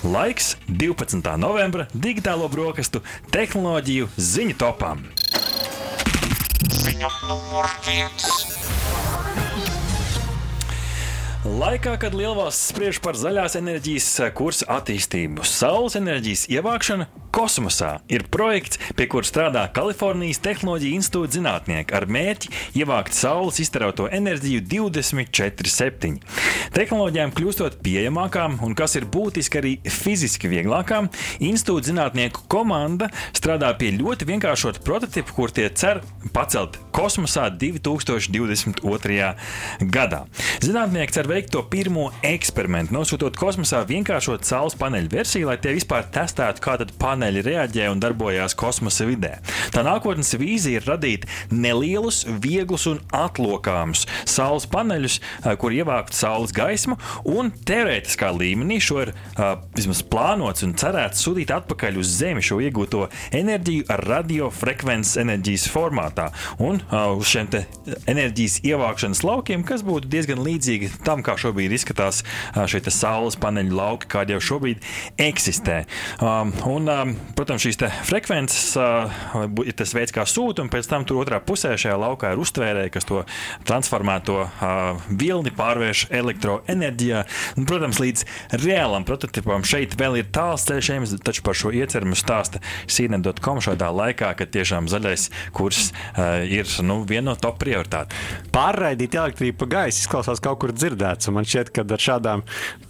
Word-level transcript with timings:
Laiks 0.00 0.56
12. 0.66 1.36
novembra 1.36 1.84
digitālo 1.92 2.46
brokastu 2.48 3.02
tehnoloģiju 3.34 4.08
ziņu 4.16 4.56
topām. 4.56 5.02
Ziņa 6.72 7.10
numur 7.28 7.68
viens. 7.84 8.59
Laikā, 11.40 11.94
kad 11.96 12.12
Lielvalsts 12.12 12.66
spriež 12.68 12.98
par 13.00 13.16
zaļās 13.16 13.54
enerģijas 13.56 14.10
kursa 14.36 14.66
attīstību, 14.76 15.40
saules 15.48 15.96
enerģijas 15.96 16.42
ievākšana 16.52 17.06
kosmosā 17.32 18.00
ir 18.12 18.26
projekts, 18.28 18.76
pie 18.98 19.06
kura 19.08 19.24
strādā 19.24 19.62
Kalifornijas 19.72 20.42
Tehnoloģija 20.44 20.98
institūta 20.98 21.38
zinātnieki 21.38 21.94
ar 21.96 22.06
mērķi 22.10 22.50
ievākt 22.82 23.16
saules 23.16 23.60
iztarauto 23.62 24.08
enerģiju 24.12 24.60
24-7. 24.68 26.18
Tehnoloģijām 26.76 27.32
kļūstot 27.38 27.78
pieejamākām 27.86 28.58
un, 28.66 28.74
kas 28.76 28.98
ir 29.00 29.06
būtiski 29.08 29.62
arī 29.62 29.72
fiziski 29.86 30.50
vieglākām, 30.50 31.08
institūta 31.40 31.88
zinātnieku 31.88 32.44
komanda 32.52 33.08
strādā 33.32 33.72
pie 33.80 33.94
ļoti 33.96 34.28
vienkāršota 34.28 34.84
prototipa, 34.84 35.34
kur 35.38 35.54
tie 35.54 35.70
cer 35.72 36.02
pacelt 36.34 36.76
kosmosā 36.92 37.48
2022. 37.54 39.32
gadā. 39.88 40.24
Zinātnieki 40.60 41.16
cer 41.16 41.29
veikt 41.30 41.52
to 41.54 41.62
pirmo 41.70 42.08
eksperimentu, 42.26 42.94
nosūtot 42.94 43.36
kosmosā 43.38 43.82
vienkāršot 43.88 44.46
saules 44.48 44.76
paneļu 44.80 45.10
versiju, 45.12 45.48
lai 45.50 45.56
tie 45.62 45.74
vispār 45.76 46.08
testētu, 46.12 46.62
kā 46.64 46.76
paneļi 47.00 47.44
reaģē 47.46 47.88
un 47.92 48.00
darbojās 48.02 48.56
kosmosa 48.58 49.06
vidē. 49.08 49.36
Tā 49.74 49.84
nākotnes 49.86 50.32
vīzija 50.40 50.80
ir 50.80 50.88
radīt 50.88 51.26
nelielus, 51.52 52.22
vieglus 52.42 52.86
un 52.90 53.00
atlokāmus 53.14 54.06
saules 54.28 54.66
paneļus, 54.70 55.20
kur 55.60 55.74
ievākt 55.74 56.16
saules 56.16 56.54
gaismu, 56.56 56.98
un 57.28 57.52
teorētiskā 57.68 58.32
līmenī 58.36 58.80
šo 58.82 59.00
ir 59.04 59.14
vismaz 59.76 60.02
plānots 60.10 60.66
un 60.66 60.74
cerēts 60.80 61.24
sūtīt 61.24 61.52
atpakaļ 61.54 62.00
uz 62.00 62.14
Zemi 62.20 62.42
šo 62.44 62.60
iegūto 62.64 63.06
enerģiju 63.36 63.86
ar 63.92 64.04
radiofrekvences 64.10 65.20
enerģijas 65.22 65.68
formātā 65.70 66.30
un 66.58 66.82
uz 66.90 67.30
šiem 67.30 67.50
enerģijas 68.10 68.60
ievākšanas 68.66 69.22
laukiem, 69.24 69.64
kas 69.66 69.84
būtu 69.86 70.10
diezgan 70.10 70.42
līdzīgi 70.44 70.90
tam, 71.06 71.19
tam, 71.20 71.24
kā 71.26 71.36
šobrīd 71.40 71.72
izskatās 71.74 72.22
šie 72.70 72.80
saules 72.90 73.36
paneļu 73.40 73.76
lauki, 73.76 74.08
kādi 74.10 74.34
jau 74.34 74.40
šobrīd 74.40 74.82
eksistē. 75.20 75.84
Um, 76.20 76.52
un, 76.66 76.88
um, 76.88 77.14
protams, 77.36 77.64
šīs 77.64 77.78
frekvences 78.08 78.76
ir 79.66 79.76
tas 79.76 79.94
veids, 79.94 80.14
kā 80.14 80.24
sūta, 80.28 80.64
un 80.64 80.70
pēc 80.72 80.88
tam 80.90 81.04
tur 81.04 81.20
otrā 81.22 81.40
pusē 81.44 81.76
šajā 81.78 81.96
laukā 82.00 82.32
ir 82.32 82.42
uztvērēji, 82.42 82.92
kas 82.94 83.06
to 83.08 83.22
transformēto 83.68 84.38
vilni 85.10 85.52
pārvērš 85.54 86.06
elektroenerģijā. 86.20 87.24
Un, 87.60 87.68
protams, 87.68 88.00
līdz 88.02 88.26
reālam 88.62 89.06
prototipam 89.08 89.64
šeit 89.66 89.96
vēl 90.00 90.20
ir 90.22 90.30
tāls 90.34 90.66
ceļš, 90.68 91.16
taču 91.24 91.44
par 91.46 91.58
šo 91.58 91.72
iecerumu 91.76 92.18
stāsta 92.18 92.62
sīne.com 92.90 93.62
šādā 93.64 93.90
laikā, 93.94 94.32
kad 94.38 94.52
tiešām 94.54 94.88
zaļais 94.90 95.28
kurs 95.56 95.90
uh, 95.90 96.40
ir 96.46 96.68
nu, 96.86 97.00
viena 97.08 97.30
no 97.30 97.36
top 97.38 97.60
prioritātēm. 97.60 98.50
Pārraidīt 98.54 99.14
elektrību 99.18 99.60
pa 99.60 99.70
gaisu 99.76 100.04
izklausās 100.04 100.40
kaut 100.42 100.62
kur 100.62 100.72
dzirdēt 100.74 101.09
redzēts. 101.10 101.30
Man 101.32 101.46
šķiet, 101.46 101.70
ka 101.74 101.84
ar 101.84 102.02
šādām 102.02 102.42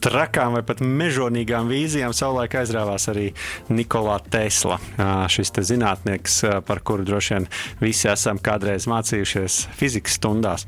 trakām 0.03 0.57
vai 0.57 0.63
pat 0.67 0.81
mežonīgām 0.81 1.69
vīzijām 1.71 2.13
savulaik 2.17 2.55
aizrāvās 2.61 3.09
arī 3.13 3.31
Nikolā 3.71 4.19
Tesla. 4.31 4.79
Šis 5.31 5.53
te 5.55 5.63
zinātnieks, 5.63 6.41
par 6.67 6.81
kuru 6.81 7.05
droši 7.05 7.35
vien 7.35 7.49
visi 7.81 8.09
esam 8.11 8.39
kādreiz 8.39 8.87
mācījušies 8.91 9.61
fizikas 9.79 10.19
stundās. 10.19 10.67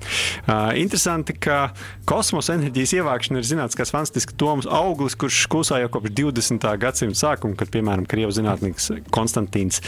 Interesanti, 0.78 1.36
ka 1.36 1.73
kosmosa 2.08 2.56
enerģijas 2.56 2.97
ievākšana 3.00 3.41
ir 3.41 3.48
zināms, 3.48 3.77
kas 3.78 3.92
fantastisks 3.95 4.36
toms 4.39 4.69
auglis, 4.69 5.17
kurš 5.19 5.45
kūsā 5.53 5.83
jau 5.83 5.91
kopš 5.92 6.14
20. 6.19 6.69
gadsimta 6.83 7.19
sākuma, 7.19 7.56
kad, 7.58 7.70
piemēram, 7.73 8.06
Krievijas 8.08 8.39
zinātnieks 8.39 8.91
Konstantīns 9.12 9.83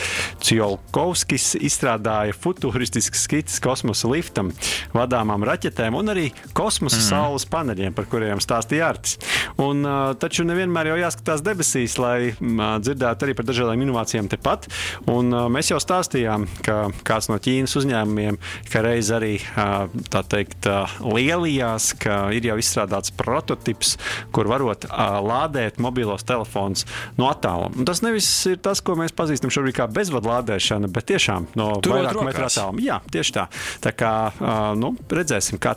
Ciolkovskis 0.45 1.55
izstrādāja 1.65 2.35
futuristiskas 2.37 3.25
skices 3.27 3.61
kosmosa 3.65 4.09
liftam, 4.11 4.53
vadāmām 4.95 5.45
raķetēm 5.47 5.97
un 5.99 6.13
arī 6.15 6.29
kosmosa 6.57 7.01
mm. 7.01 7.07
saules 7.09 7.47
paneļiem, 7.55 7.95
par 7.97 8.09
kuriem 8.11 8.43
stāstīja 8.43 8.91
Artis. 8.93 9.19
Un, 9.63 9.85
uh, 9.87 10.13
taču 10.19 10.45
nevienmēr 10.47 10.93
jau 10.93 10.99
jāskatās 11.01 11.45
debesīs, 11.47 11.97
lai 12.03 12.33
uh, 12.33 12.65
dzirdētu 12.83 13.27
arī 13.27 13.37
par 13.39 13.49
dažādām 13.49 13.85
inovācijām 13.85 14.31
tepat. 14.33 14.69
Un, 15.11 15.31
uh, 15.33 15.47
mēs 15.53 15.71
jau 15.71 15.81
stāstījām, 15.83 16.49
ka 16.67 16.89
kāds 17.07 17.31
no 17.31 17.39
Ķīnas 17.45 17.77
uzņēmumiem, 17.81 18.39
ka 18.73 18.83
reiz 18.85 19.11
arī 19.15 19.37
uh, 19.39 19.87
teikt, 20.33 20.69
uh, 20.71 20.91
lielījās, 21.05 21.93
ka 22.03 22.19
ir 22.35 22.49
jau 22.51 22.59
izstrādāts 22.61 23.15
prototyps, 23.15 23.97
kur 24.35 24.51
varot 24.51 24.89
uh, 24.89 25.19
lādēt 25.25 25.79
mobilos 25.83 26.27
telefonus 26.27 26.87
no 27.21 27.31
attāluma. 27.31 27.87
Tas 27.87 28.03
nevis 28.05 28.31
ir 28.51 28.61
tas, 28.65 28.83
ko 28.85 28.97
mēs 28.99 29.15
pazīstam 29.17 29.53
šobrīd 29.55 29.79
kā 29.79 29.89
bezvadu 29.93 30.33
lādēšana, 30.33 30.91
bet 30.93 31.09
tiešām 31.13 31.51
no 31.59 31.71
Tur 31.85 31.99
vairāk 31.99 32.21
metru 32.27 32.49
attāluma. 32.49 32.83
Jā, 32.85 33.01
tieši 33.13 33.37
tā. 33.37 33.47
Tā 33.85 33.95
kā 33.97 34.15
uh, 34.33 34.73
nu, 34.79 34.95
redzēsim, 35.13 35.61
kā 35.63 35.75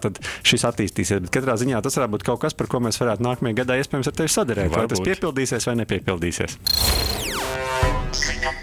šis 0.48 0.66
attīstīsies. 0.70 1.24
Bet 1.26 1.34
katrā 1.34 1.58
ziņā 1.60 1.67
tas 1.84 1.98
varētu 2.00 2.14
būt 2.16 2.28
kaut 2.28 2.42
kas, 2.44 2.56
par 2.58 2.70
ko 2.72 2.82
mēs 2.84 3.00
varētu 3.02 3.26
nākamajā 3.26 3.60
gadā 3.64 3.80
iespējams 3.82 4.12
ar 4.12 4.18
tevi 4.22 4.34
sadarēt. 4.34 4.72
Vai 4.76 4.88
tas 4.92 5.04
piepildīsies 5.04 5.68
vai 5.70 5.76
nepiepildīsies? 5.84 6.60
Ziņa. 8.18 8.56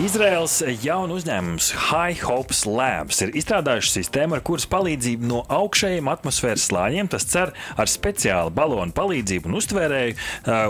Izraels 0.00 0.54
jaunu 0.80 1.18
uzņēmums 1.18 1.66
High 1.90 2.22
Hopes 2.24 2.62
Labs 2.64 3.18
ir 3.20 3.34
izstrādājuši 3.36 3.90
sistēmu, 3.98 4.38
ar 4.38 4.40
kuras 4.46 4.64
palīdzību 4.72 5.26
no 5.28 5.42
augšējiem 5.52 6.08
atmosfēras 6.08 6.62
slāņiem 6.70 7.10
tas 7.12 7.26
cer 7.28 7.52
ar 7.52 7.90
speciālu 7.90 8.48
balonu 8.56 8.94
palīdzību 8.96 9.50
un 9.50 9.58
uztvērēju 9.58 10.14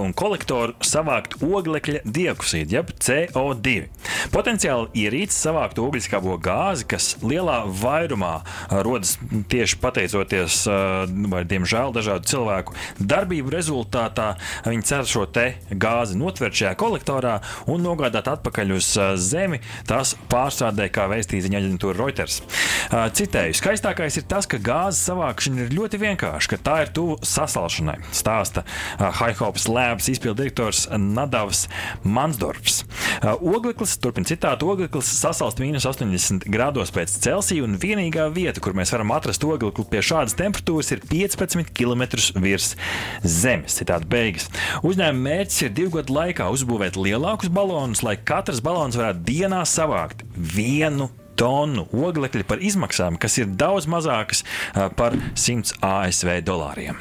un 0.03 0.15
kolektoru 0.19 0.75
savākt 0.83 1.37
oglekļa 1.47 2.01
dioksīdu, 2.03 2.75
jeb 2.75 2.91
CO2. 2.99 3.77
Potenciāli 4.35 5.05
ierīce 5.05 5.39
savākt 5.39 5.79
ogliskābo 5.79 6.35
gāzi, 6.43 6.89
kas 6.91 7.13
lielā 7.23 7.61
vairumā 7.85 8.33
rodas 8.83 9.15
tieši 9.53 9.79
pateicoties, 9.85 10.65
vai 11.37 11.45
diemžēl, 11.55 11.95
dažādu 11.95 12.33
cilvēku 12.35 12.75
darbību 12.99 13.55
rezultātā. 13.55 14.33
Viņi 14.67 14.91
cer 14.91 15.07
šo 15.07 15.29
gāzi 15.31 16.19
notvert 16.19 16.59
šajā 16.65 16.75
kolektorā 16.83 17.39
un 17.71 17.87
nogādāt 17.87 18.27
atpakaļ 18.35 18.77
uz 18.81 18.93
zemi, 19.23 19.61
tas 19.89 20.15
pārstrādē, 20.31 20.89
kā 20.93 21.07
veistīja 21.11 21.47
ziņa 21.47 21.61
aģentūra 21.61 21.99
Reuters. 21.99 22.41
Citēju, 22.91 23.57
skaistākais 23.59 24.19
ir 24.21 24.27
tas, 24.31 24.49
ka 24.51 24.61
gāzes 24.63 25.03
savākšana 25.09 25.67
ir 25.67 25.75
ļoti 25.77 26.01
vienkārša, 26.03 26.51
ka 26.53 26.61
tā 26.71 26.77
ir 26.85 26.93
tuvu 26.97 27.19
sasalšanai, 27.27 27.99
stāsta 28.17 28.65
Haihopas 28.99 29.69
Labs 29.71 30.11
izpildirektors 30.13 30.87
Nadavs 31.01 31.67
Mansdorfs. 32.05 32.85
Ogleklis, 33.41 33.97
turpin 34.01 34.27
citātu, 34.29 34.71
ogleklis 34.73 35.11
sasalst 35.21 35.61
mīnus 35.63 35.87
80 35.89 36.47
grādos 36.51 36.93
pēc 36.95 37.19
Celsija, 37.25 37.65
un 37.67 37.79
vienīgā 37.81 38.29
vieta, 38.35 38.63
kur 38.63 38.77
mēs 38.77 38.93
varam 38.95 39.13
atrast 39.15 39.45
oglekli 39.45 39.87
pie 39.91 40.03
šādas 40.05 40.37
temperatūras, 40.39 40.93
ir 40.95 41.03
15 41.11 41.73
km 41.77 42.07
virs 42.41 42.75
zemes. 43.25 43.79
Citādi 43.81 44.07
beigas. 44.11 44.47
Uzņēmuma 44.87 45.25
mērķis 45.27 45.65
ir 45.67 45.73
divu 45.75 45.91
gadu 45.99 46.15
laikā 46.15 46.47
uzbūvēt 46.55 46.99
lielākus 47.01 47.51
balonus, 47.53 48.03
lai 48.07 48.15
katrs 48.17 48.61
balons 48.65 48.97
varētu 48.99 49.10
dienā 49.15 49.63
savākt 49.69 50.25
vienu 50.35 51.11
tonu 51.41 51.87
oglekļa 51.97 52.45
par 52.49 52.61
izmaksām, 52.65 53.17
kas 53.21 53.39
ir 53.41 53.49
daudz 53.61 53.89
mazākas 53.91 54.45
par 54.99 55.17
100 55.33 55.79
ASV 55.85 56.35
dolāriem. 56.45 56.99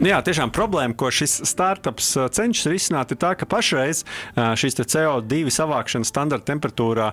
Nu 0.00 0.10
jā, 0.10 0.20
tiešām 0.24 0.52
problēma, 0.54 0.96
ko 0.98 1.08
šis 1.12 1.40
startups 1.48 2.12
cenšas 2.36 2.68
risināt, 2.70 3.14
ir 3.14 3.20
tā, 3.20 3.32
ka 3.38 3.48
pašreiz 3.48 4.02
šīs 4.36 4.78
CO2 4.80 5.52
savākšanas 5.54 6.12
standarta 6.12 6.50
temperatūrā 6.52 7.08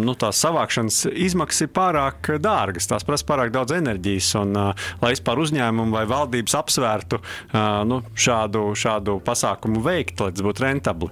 nu, 0.00 0.16
tās 0.18 0.40
savākšanas 0.42 1.04
izmaksas 1.12 1.66
ir 1.66 1.72
pārāk 1.74 2.32
dārgas. 2.42 2.88
Tās 2.90 3.06
prasa 3.06 3.26
pārāk 3.28 3.54
daudz 3.54 3.76
enerģijas, 3.76 4.32
un 4.42 4.54
lai 4.58 5.12
vispār 5.14 5.42
uzņēmumu 5.44 5.94
vai 5.94 6.04
valdības 6.10 6.58
apsvērtu 6.58 7.20
nu, 7.90 8.00
šādu, 8.18 8.66
šādu 8.78 9.18
pasākumu 9.24 9.82
veikt, 9.84 10.18
lai 10.22 10.32
tas 10.34 10.46
būtu 10.46 10.66
rentabli. 10.66 11.10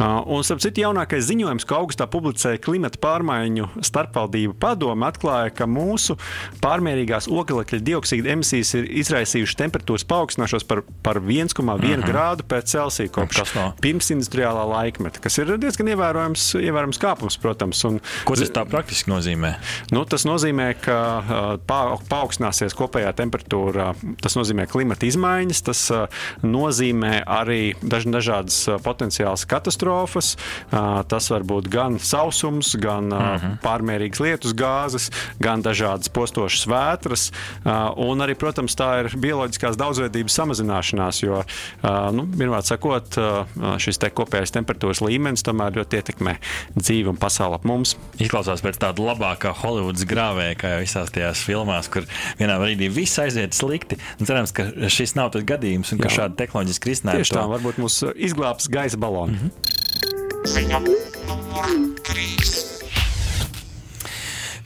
Un, 0.00 0.44
starp 0.46 0.64
citu, 0.64 0.84
jaunākais 0.86 1.28
ziņojums, 1.28 1.68
ko 1.68 1.82
augustā 1.82 2.08
publicēja 2.10 2.62
klimata 2.62 3.00
pārmaiņu 3.02 3.70
starpvaldību 3.80 4.21
pārvaldību 4.22 4.54
padome 4.60 5.06
atklāja, 5.08 5.52
ka 5.54 5.66
mūsu 5.66 6.16
pārmērīgās 6.62 7.28
oglekļa 7.30 7.80
dioksīda 7.82 8.32
emisijas 8.32 8.74
ir 8.78 8.88
izraisījušas 9.02 9.58
temperatūras 9.58 10.06
paaugstināšanos 10.08 10.66
par, 10.68 10.82
par 11.02 11.20
1,1 11.20 11.58
uh 11.58 11.80
-huh. 11.82 12.04
grādu 12.06 12.42
pēc 12.46 12.72
Celsija 12.72 13.08
kopš 13.08 13.54
pirmsindustriālā 13.80 14.64
laikmeta, 14.68 15.20
kas 15.20 15.38
ir 15.38 15.56
diezgan 15.58 15.88
ievērojams, 15.88 16.54
ievērojams 16.60 16.98
kāpums, 16.98 17.38
protams. 17.38 17.84
Un, 17.84 18.00
Ko 18.24 18.36
tas 18.36 18.50
tā 18.50 18.64
praktiski 18.68 19.10
nozīmē? 19.10 19.54
Nu, 19.90 20.04
tas 20.04 20.24
nozīmē, 20.24 20.74
ka 20.80 21.58
pa, 21.66 21.98
paaugstināsies 22.08 22.74
kopējā 22.74 23.12
temperatūra, 23.12 23.94
tas 24.22 24.36
nozīmē 24.36 24.66
klimata 24.66 25.06
izmaiņas, 25.06 25.62
tas 25.62 25.90
nozīmē 26.42 27.24
arī 27.26 27.74
daž, 27.82 28.06
dažādas 28.06 28.68
potenciālas 28.82 29.46
katastrofas. 29.46 30.36
Tas 31.08 31.30
var 31.30 31.42
būt 31.42 31.68
gan 31.68 31.98
sausums, 31.98 32.76
gan 32.76 33.12
uh 33.12 33.18
-huh. 33.18 33.58
pārmērīgs 33.62 34.01
nepatērīgas 34.02 34.22
lietus 34.22 34.54
gāzes, 34.56 35.10
gan 35.40 35.62
dažādas 35.62 36.10
postošas 36.12 36.66
vētras. 36.66 37.30
Un 37.64 38.22
arī, 38.22 38.34
protams, 38.38 38.74
tā 38.76 39.02
ir 39.02 39.10
bioloģiskās 39.16 39.78
daudzveidības 39.78 40.36
samazināšanās, 40.38 41.22
jo, 41.22 41.42
nu, 42.12 42.26
pirmkārt 42.26 42.66
sakot, 42.66 43.18
šis 43.82 44.00
te 44.02 44.10
kopējais 44.10 44.54
temperatūras 44.54 45.02
līmenis 45.04 45.44
tomēr 45.46 45.76
ļoti 45.78 46.00
ietekmē 46.00 46.36
dzīvi 46.76 47.12
un 47.12 47.20
pasauli 47.20 47.58
ap 47.58 47.66
mums. 47.68 47.96
Izklausās 48.22 48.62
pēc 48.64 48.80
tāda 48.82 49.04
labākā 49.12 49.54
Holivudas 49.62 50.06
grāvēja, 50.08 50.58
kā 50.58 50.74
jau 50.74 50.82
visās 50.82 51.12
tajās 51.14 51.44
filmās, 51.46 51.90
kur 51.92 52.06
vienā 52.40 52.58
brīdī 52.62 52.90
viss 52.92 53.20
aiziet 53.22 53.56
slikti. 53.56 53.98
Un 54.20 54.28
cerams, 54.28 54.54
ka 54.56 54.68
šis 54.92 55.16
nav 55.18 55.32
tas 55.36 55.46
gadījums 55.46 55.94
un 55.94 56.02
ka 56.02 56.12
šāda 56.12 56.38
tehnoloģiska 56.42 56.90
risinājuma 56.90 57.22
tieši 57.22 57.38
tā 57.38 57.46
varbūt 57.54 57.80
mūs 57.82 58.02
izglābs 58.16 58.70
gaisa 58.72 59.00
balonu. 59.00 59.36
Mm 59.36 59.38
-hmm. 59.38 59.80
Ziņa. 60.52 60.78
Krīzes. 62.02 62.61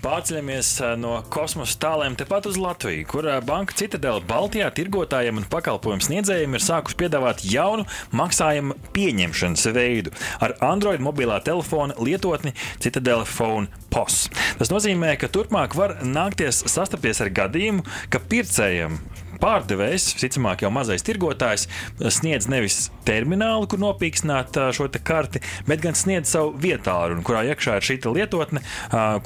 Pārceļamies 0.06 0.68
no 1.02 1.16
kosmosa 1.34 1.74
tālēm 1.82 2.14
tepat 2.14 2.44
uz 2.46 2.54
Latviju, 2.62 3.08
kur 3.10 3.26
Banka 3.42 3.74
Citadela 3.74 4.20
Baltijā 4.22 4.68
tirgotājiem 4.70 5.40
un 5.40 5.48
pakalpojumu 5.50 6.06
sniedzējiem 6.06 6.54
ir 6.54 6.62
sākuši 6.62 6.98
piedāvāt 7.00 7.42
jaunu 7.50 7.82
maksājumu 8.14 8.76
pieņemšanas 8.94 9.66
veidu 9.74 10.14
ar 10.38 10.54
Android 10.62 11.02
mobilā 11.02 11.40
telefona 11.42 11.98
lietotni 11.98 12.54
Citadela 12.78 13.26
Phone 13.26 13.66
POS. 13.90 14.28
Tas 14.62 14.70
nozīmē, 14.70 15.16
ka 15.18 15.26
turpmāk 15.26 15.74
var 15.74 15.98
nākties 16.06 16.62
sastapties 16.70 17.24
ar 17.26 17.34
gadījumu, 17.42 17.82
ka 18.06 18.22
pircējiem 18.30 19.00
pārdevējs, 19.42 20.10
visticamāk, 20.16 20.64
jau 20.64 20.72
mazais 20.74 21.04
tirgotājs, 21.06 21.66
sniedz 22.14 22.48
nevis 22.52 22.90
terminālu, 23.06 23.68
kur 23.70 23.82
nopīkstināt 23.82 24.56
šo 24.76 24.88
karti, 25.06 25.42
bet 25.68 25.82
gan 25.84 25.96
sniedz 25.98 26.32
savu 26.32 26.54
vietālu, 26.62 27.18
kurā 27.26 27.44
iekšā 27.50 27.78
ir 27.78 27.88
šī 27.90 27.98
lietotne, 28.16 28.62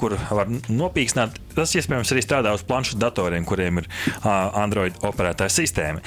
kur 0.01 0.17
var 0.31 0.51
nopīkstināt. 0.69 1.39
Tas 1.57 1.75
iespējams 1.79 2.13
arī 2.15 2.25
strādā 2.25 2.55
uz 2.57 2.65
planšu 2.67 2.99
datoriem, 3.01 3.47
kuriem 3.49 3.83
ir 3.83 3.89
Android 4.25 4.97
operētāja 5.07 5.53
sistēma. 5.53 6.03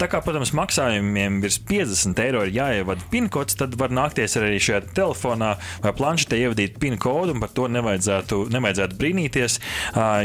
Tā 0.00 0.08
kā, 0.10 0.20
protams, 0.24 0.52
maksājumiem 0.56 1.40
virs 1.44 1.60
50 1.68 2.22
eiro 2.24 2.44
ir 2.46 2.54
jāievada 2.56 3.06
PIN 3.12 3.28
kods, 3.32 3.56
tad 3.60 3.76
var 3.80 3.92
nākties 3.94 4.36
arī 4.40 4.58
šajā 4.62 4.82
telefonā 4.96 5.54
vai 5.84 5.94
planšetē 5.96 6.40
ievadīt 6.40 6.78
PIN 6.82 6.98
kodu, 7.00 7.34
un 7.34 7.42
par 7.42 7.52
to 7.56 7.68
nevajadzētu, 7.72 8.42
nevajadzētu 8.54 8.98
brīnīties, 9.00 9.58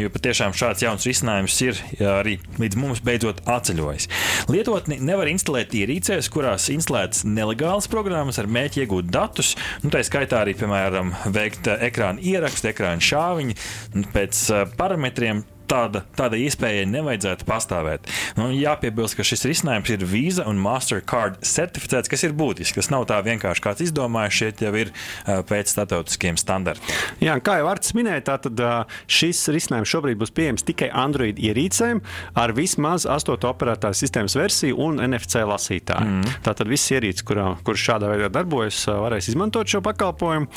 jo 0.02 0.12
patiešām 0.14 0.56
šāds 0.58 0.86
jauns 0.86 1.08
risinājums 1.08 1.58
ir 1.66 1.82
arī 2.06 2.38
līdz 2.62 2.80
mums 2.82 3.04
beidzot 3.06 3.44
atceļojas. 3.50 4.10
Lietotni 4.52 5.00
nevar 5.04 5.30
instalēt 5.32 5.76
ierīcēs, 5.78 6.30
kurās 6.34 6.68
instalētas 6.74 7.26
nelegālas 7.28 7.90
programmas 7.92 8.40
ar 8.42 8.50
mēķi 8.52 8.86
iegūt 8.86 9.10
datus, 9.14 9.54
nu, 9.84 9.92
tā 9.94 10.04
skaitā 10.06 10.42
arī, 10.44 10.56
piemēram, 10.58 11.14
veikt 11.36 11.70
ekrāna 11.76 12.24
ierakstu, 12.24 12.72
ekrāna 12.72 13.04
šāviņu 13.04 14.06
pēc 14.16 14.42
parametriem 14.78 15.44
tāda, 15.70 16.04
tāda 16.18 16.38
iespēja 16.40 16.86
nevajadzētu 16.90 17.48
pastāvēt. 17.48 18.10
Nu, 18.38 18.50
jāpiebilst, 18.54 19.18
ka 19.18 19.26
šis 19.26 19.46
risinājums 19.50 19.92
ir 19.94 20.06
Visa 20.06 20.46
un 20.50 20.60
Mastercard 20.62 21.42
certificēts, 21.46 22.12
kas 22.12 22.26
ir 22.28 22.36
būtisks. 22.38 22.78
Tas 22.78 22.92
nav 22.94 23.08
tā 23.10 23.18
vienkārši 23.26 23.64
kāds 23.66 23.84
izdomājis, 23.88 24.38
šeit 24.40 24.62
jau 24.62 24.74
ir 24.78 24.92
pēc 25.26 25.74
starptautiskiem 25.74 26.38
standartiem. 26.40 26.94
Jā, 27.24 27.38
kā 27.44 27.58
jau 27.62 27.70
Arts 27.72 27.96
minēja, 27.98 28.38
tad 28.38 28.62
šis 29.10 29.42
risinājums 29.56 29.90
šobrīd 29.90 30.20
būs 30.22 30.34
pieejams 30.36 30.66
tikai 30.68 30.92
Android 30.94 31.40
ierīcēm 31.42 32.04
ar 32.38 32.54
vismaz 32.56 33.08
8 33.10 33.50
operētāju 33.50 33.98
sistēmas 33.98 34.38
versiju 34.38 34.78
un 34.86 35.02
NFC 35.02 35.42
lasītāju. 35.48 36.12
Mm. 36.20 36.38
Tātad 36.46 36.70
viss 36.70 36.94
ierīces, 36.94 37.26
kuras 37.26 37.82
šādā 37.82 38.12
veidā 38.14 38.30
darbojas, 38.34 38.84
varēs 38.88 39.32
izmantot 39.34 39.70
šo 39.72 39.82
pakalpojumu. 39.86 40.52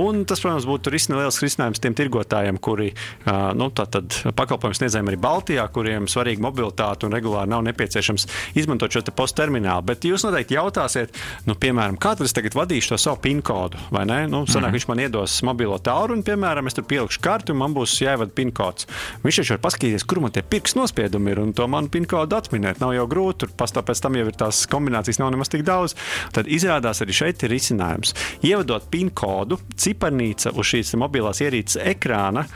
Un 0.00 0.24
tas, 0.28 0.40
protams, 0.42 0.66
būtu 0.68 0.94
risina, 0.94 1.20
liels 1.20 1.40
risinājums 1.44 1.82
tiem 1.82 1.96
tirgotājiem, 1.98 2.60
kuri 2.62 2.92
nu, 3.26 3.70
pakalpojumu 3.74 4.53
pakalpojumu 4.54 4.78
sniedzējiem 4.78 5.10
arī 5.10 5.18
Baltijā, 5.20 5.64
kuriem 5.74 6.06
svarīga 6.10 6.42
mobilitāte 6.44 7.08
un 7.08 7.14
regulāri 7.14 7.50
nav 7.50 7.64
nepieciešams 7.66 8.26
izmantot 8.58 8.94
šo 8.94 9.02
postu 9.16 9.42
terminālu. 9.42 9.84
Bet 9.88 10.04
jūs 10.06 10.24
noteikti 10.26 10.56
jautāsiet, 10.56 11.14
nu, 11.48 11.56
piemēram, 11.58 11.98
kā 12.00 12.14
tad 12.14 12.28
es 12.28 12.34
tagad 12.36 12.54
vadīšu 12.56 12.94
to 12.94 12.98
savu 13.00 13.20
PIN 13.24 13.42
kodu, 13.44 13.80
vai 13.94 14.04
ne? 14.06 14.24
Nu, 14.28 14.44
sanāk, 14.46 14.54
mm 14.54 14.64
-hmm. 14.64 14.72
Viņš 14.74 14.88
man 14.88 15.00
iedos 15.00 15.42
mobilo 15.42 15.78
tālruni, 15.78 16.22
piemēram, 16.22 16.66
es 16.66 16.74
tur 16.74 16.84
pielikšu 16.84 17.20
karti 17.20 17.52
un 17.52 17.58
man 17.58 17.74
būs 17.74 18.02
jāievada 18.02 18.30
PIN 18.34 18.52
kods. 18.52 18.86
Viņš 19.24 19.36
taču 19.36 19.52
var 19.52 19.60
paskatīties, 19.60 20.06
kur 20.06 20.20
man 20.20 20.30
tie 20.30 20.42
pirksts 20.42 20.76
nospiedumi 20.76 21.30
ir 21.30 21.40
un 21.40 21.52
to 21.52 21.66
manu 21.66 21.88
PIN 21.88 22.06
kodu 22.06 22.36
atminēt. 22.36 22.80
Nav 22.80 22.94
jau 22.94 23.06
grūti, 23.06 23.38
tur 23.38 23.48
pastāv 23.56 23.84
pēc 23.84 24.02
tam 24.02 24.14
jau 24.14 24.26
ir 24.26 24.32
tās 24.32 24.66
kombinācijas, 24.66 25.18
nav 25.18 25.30
nemaz 25.30 25.48
tik 25.48 25.62
daudz. 25.62 25.94
Tad 26.32 26.46
izrādās 26.46 27.02
arī 27.02 27.12
šeit 27.12 27.42
ir 27.42 27.50
risinājums. 27.50 28.14
Ievadot 28.42 28.90
PIN 28.90 29.10
kodu, 29.10 29.58
ciparnīca 29.76 30.50
uz 30.54 30.66
šīs 30.66 30.94
mobilās 30.96 31.40
ierīces 31.40 31.82
ekrāna 31.82 32.46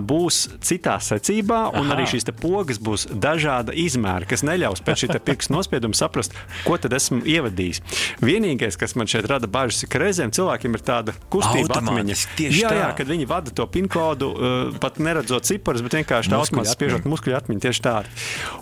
būs 0.00 0.48
citā 0.60 0.98
secībā 1.00 1.47
kārtībā, 1.48 1.78
un 1.78 1.86
Aha. 1.86 1.96
arī 1.96 2.06
šīs 2.08 2.26
pogas 2.38 2.78
būs 2.78 3.08
dažāda 3.10 3.72
izmēra, 3.72 4.26
kas 4.28 4.42
neļaus 4.44 4.82
pēc 4.84 5.04
šī 5.04 5.20
pirkstu 5.24 5.54
nospieduma 5.54 5.94
saprast, 5.94 6.34
ko 6.64 6.76
tad 6.76 6.92
esmu 6.92 7.22
ievadījis. 7.24 7.80
Vienīgais, 8.20 8.76
kas 8.78 8.94
man 8.96 9.08
šeit 9.08 9.26
rada 9.26 9.48
bažas, 9.48 9.82
ir, 9.82 9.90
ka 9.90 9.98
reizēm 9.98 10.32
cilvēkiem 10.32 10.74
ir 10.74 10.84
tāda 10.84 11.14
kustība 11.32 11.80
atmiņa. 11.80 12.16
Jā, 12.38 12.72
jā, 12.72 12.88
kad 12.96 13.08
viņi 13.08 13.28
vada 13.28 13.52
to 13.52 13.66
pin 13.66 13.88
kodu, 13.88 14.30
uh, 14.32 14.78
pat 14.80 14.98
neredzot 15.02 15.48
ciparus, 15.48 15.82
bet 15.82 15.98
vienkārši 16.00 16.32
tā 16.32 16.40
automātiski 16.40 16.76
spiežot 16.78 17.08
muskuļu 17.08 17.38
atmiņu 17.38 17.64
tieši 17.66 17.84
tādu. 17.84 18.16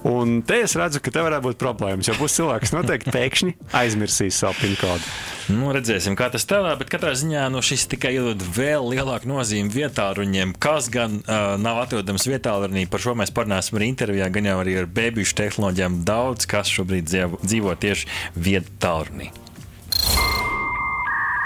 Un 0.08 0.40
te 0.46 0.62
es 0.64 0.76
redzu, 0.78 1.02
ka 1.02 1.14
te 1.14 1.24
varētu 1.26 1.50
būt 1.50 1.60
problēmas, 1.60 2.10
jo 2.10 2.16
būs 2.20 2.38
cilvēki, 2.38 2.66
kas 2.66 2.76
noteikti 2.76 3.14
pēkšņi 3.14 3.56
aizmirsīs 3.76 4.44
savu 4.44 4.58
pin 4.62 4.78
kodu. 4.80 5.16
Nu, 5.46 5.68
redzēsim, 5.70 6.16
kā 6.18 6.26
tas 6.32 6.42
tādā, 6.48 6.72
bet 6.78 6.90
katrā 6.90 7.12
ziņā 7.14 7.44
nu, 7.54 7.60
šis 7.62 7.84
tikai 7.92 8.16
iedod 8.16 8.40
vēl 8.56 8.88
lielāku 8.96 9.28
nozīmi 9.30 9.70
vietāluņiem, 9.70 10.56
kas 10.58 10.88
gan 10.90 11.20
uh, 11.20 11.54
nav 11.62 11.84
atrodams 11.84 12.26
vietālrunī. 12.76 12.90
Par 12.90 13.00
šo 13.00 13.14
mēs 13.16 13.32
parunāsim 13.32 13.78
arī 13.78 13.88
intervijā, 13.90 14.28
gan 14.30 14.44
jau 14.44 14.60
arī 14.60 14.76
ar 14.80 14.86
bēbīšu 14.86 15.36
tehnoloģijām. 15.40 16.04
Daudz 16.04 16.46
kas 16.46 16.68
šobrīd 16.68 17.08
dzīvo 17.42 17.74
tieši 17.80 18.06
vietālrunī. 18.36 19.32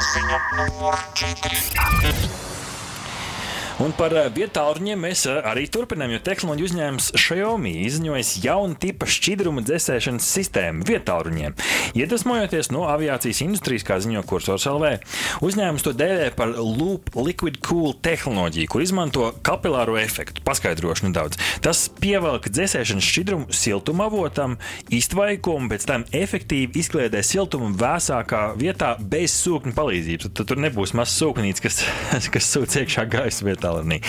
Ziņa 0.01 0.39
numur 0.57 0.97
4. 1.15 2.50
Un 3.81 3.95
par 3.97 4.13
eh, 4.13 4.27
vietāluņiem 4.29 4.99
mēs 5.01 5.23
eh, 5.31 5.39
arī 5.49 5.63
turpinām, 5.73 6.11
jo 6.13 6.19
tehnoloģiju 6.21 6.67
uzņēmums 6.69 7.07
Xiaomi 7.17 7.71
izziņojas 7.87 8.33
jaunu 8.45 8.77
tipu 8.77 9.07
šķidrumu 9.09 9.63
dzēsēšanas 9.65 10.27
sistēmu 10.37 10.85
vietāluņiem. 10.85 11.55
Iedvesmojoties 11.97 12.69
no 12.75 12.85
aviācijas 12.93 13.41
industrijas, 13.47 13.87
kā 13.89 13.97
ziņo 14.05 14.21
kursors 14.29 14.67
LV, 14.69 14.91
uzņēmums 15.49 15.87
to 15.87 15.95
dēvē 15.97 16.27
par 16.37 16.53
Loop 16.59 17.09
Liquid 17.17 17.57
Cool 17.65 17.95
tehnoloģiju, 18.05 18.69
kur 18.69 18.85
izmanto 18.85 19.31
kapilāro 19.49 19.97
efektu. 19.97 20.45
Paskaidrošu 20.45 21.09
nedaudz. 21.09 21.41
Tas 21.65 21.87
pievelk 22.03 22.51
dzēsēšanas 22.53 23.09
šķidrumu 23.09 23.57
siltuma 23.57 24.11
avotam, 24.13 24.59
iztvaikumu, 24.93 25.73
pēc 25.73 25.89
tam 25.89 26.05
efektīvi 26.21 26.85
izkliedē 26.85 27.25
siltumu 27.25 27.73
vēsākā 27.81 28.45
vietā 28.61 28.93
bez 29.01 29.41
sūkņa 29.41 29.73
palīdzības. 29.81 30.31
Tad 30.37 30.53
tur 30.53 30.61
nebūs 30.69 30.93
mazs 31.01 31.17
sūknīts, 31.17 31.65
kas, 31.65 31.83
kas 32.37 32.53
sūc 32.53 32.81
iekšā 32.85 33.09
gaisa 33.09 33.49
vietā 33.49 33.70
tālrunī. 33.71 34.01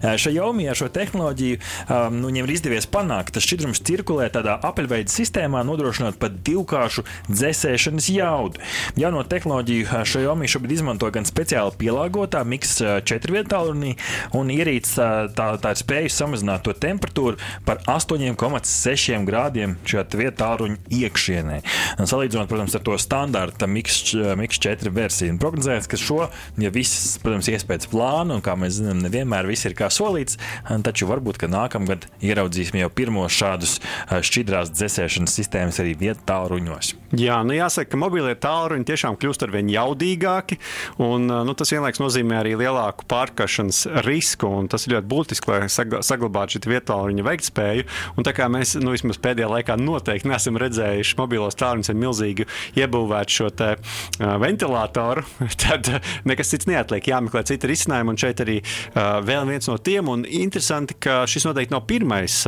Xiaomi 0.00 0.68
ar 0.70 0.78
šo 0.78 0.88
tehnoloģiju 0.92 1.58
um, 1.60 2.20
nu, 2.20 2.30
viņiem 2.30 2.48
ir 2.48 2.54
izdevies 2.56 2.88
panākt, 2.90 3.34
ka 3.34 3.42
šķidrums 3.44 3.82
cirkulē 3.86 4.30
tādā 4.32 4.56
apaļveida 4.66 5.12
sistēmā, 5.12 5.62
nodrošinot 5.66 6.18
pat 6.20 6.40
divkāršu 6.46 7.04
dzēsēšanas 7.28 8.10
jaudu. 8.14 8.62
Jauno 9.00 9.24
tehnoloģiju 9.28 10.02
Xiaomi 10.08 10.50
šobrīd 10.50 10.78
izmanto 10.78 11.10
gan 11.12 11.28
speciāli 11.28 11.76
pielāgotā 11.80 12.42
Mix 12.48 12.78
4 12.80 13.36
vietālrunī, 13.36 13.96
un 14.36 14.52
ierīce 14.54 15.08
tā, 15.36 15.50
tā 15.60 15.74
ir 15.74 15.82
spējusi 15.82 16.16
samazināt 16.16 16.64
to 16.66 16.74
temperatūru 16.76 17.40
par 17.66 17.82
8,6 17.90 19.26
grādiem 19.28 19.76
šajā 19.84 20.06
vietāluņa 20.20 20.78
iekšienē. 20.96 21.60
Un 22.00 22.08
salīdzinot, 22.10 22.48
protams, 22.50 22.74
ar 22.76 22.84
to 22.86 22.96
standarta 23.00 23.68
Mix, 23.70 24.02
Mix 24.38 24.60
4 24.62 24.92
versiju. 24.94 25.36
Prognozēts, 25.40 25.88
ka 25.90 25.98
šo, 26.00 26.24
ja 26.60 26.72
viss, 26.74 27.18
protams, 27.22 27.50
iespējas 27.52 27.90
plānu, 27.90 28.38
un 28.38 28.44
kā 28.44 28.56
mēs 28.58 28.78
zinām, 28.80 29.02
nevienmēr 29.10 29.50
viss 29.50 29.68
ir 29.68 29.76
kā 29.78 29.90
solīts, 29.92 30.38
taču 30.86 31.10
varbūt 31.10 31.42
nākamgad 31.50 32.06
ieraudzīsim 32.22 32.78
jau 32.80 32.90
pirmos 32.94 33.34
šādus 33.34 33.78
šķidrās 34.08 34.72
dzēsēšanas 34.72 35.36
sistēmas 35.40 35.80
arī 35.82 35.96
vietā 35.98 36.30
tālruņos. 36.30 36.94
Jā, 37.18 37.40
nu 37.42 37.56
jāsaka, 37.56 37.90
ka 37.90 37.98
mobilie 37.98 38.36
tālruņi 38.38 38.86
tiešām 38.86 39.16
kļūst 39.18 39.42
ar 39.42 39.52
vien 39.54 39.70
jaudīgāki, 39.72 40.60
un 41.02 41.26
nu, 41.26 41.54
tas 41.58 41.72
vienlaikus 41.74 42.02
nozīmē 42.02 42.38
arī 42.38 42.54
lielāku 42.60 43.06
pārkaršanas 43.10 43.82
risku, 44.06 44.50
un 44.60 44.70
tas 44.70 44.86
ir 44.86 44.94
ļoti 44.94 45.10
būtiski, 45.10 45.50
lai 45.50 45.66
saglabātu 46.06 46.58
šo 46.58 46.70
vietāluņa 46.70 47.26
veiktspēju. 47.26 47.86
Un 48.14 48.26
tā 48.26 48.34
kā 48.36 48.46
mēs 48.52 48.76
nu, 48.78 48.94
vismaz 48.94 49.18
pēdējā 49.22 49.48
laikā 49.50 49.76
noteikti 49.80 50.30
neesam 50.30 50.60
redzējuši 50.60 51.18
mobilos 51.18 51.58
tālruņus 51.58 51.90
ar 51.90 51.98
milzīgu 51.98 52.46
iebūvētu 52.78 53.36
šo 53.40 53.50
te, 53.58 53.72
uh, 53.80 54.36
ventilatoru, 54.42 55.26
tad 55.64 55.90
nekas 56.28 56.54
cits 56.54 56.70
neatliek. 56.70 57.10
Jāmeklē 57.10 57.42
citi 57.50 57.72
risinājumi, 57.72 58.14
un 58.14 58.22
šeit 58.22 58.44
arī 58.44 58.60
uh, 58.62 58.99
vēl 59.26 59.48
viens 59.48 59.68
no 59.70 59.76
tiem. 59.78 60.08
Un 60.12 60.24
interesanti, 60.24 60.96
ka 61.00 61.22
šis 61.30 61.46
noteikti 61.48 61.74
nav 61.74 61.84
pirmais 61.90 62.42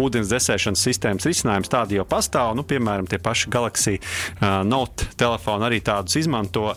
ūdens 0.00 0.30
desēšanas 0.32 0.84
sistēmas 0.88 1.26
risinājums. 1.28 1.70
Tādi 1.72 1.98
jau 1.98 2.06
pastāv. 2.08 2.54
Nu, 2.58 2.64
piemēram, 2.68 3.08
tie 3.10 3.20
paši 3.22 3.52
Galaxy 3.52 3.96
Note 4.66 5.10
telefoni 5.18 5.68
arī 5.68 5.80
tādus 5.84 6.18
izmanto, 6.20 6.72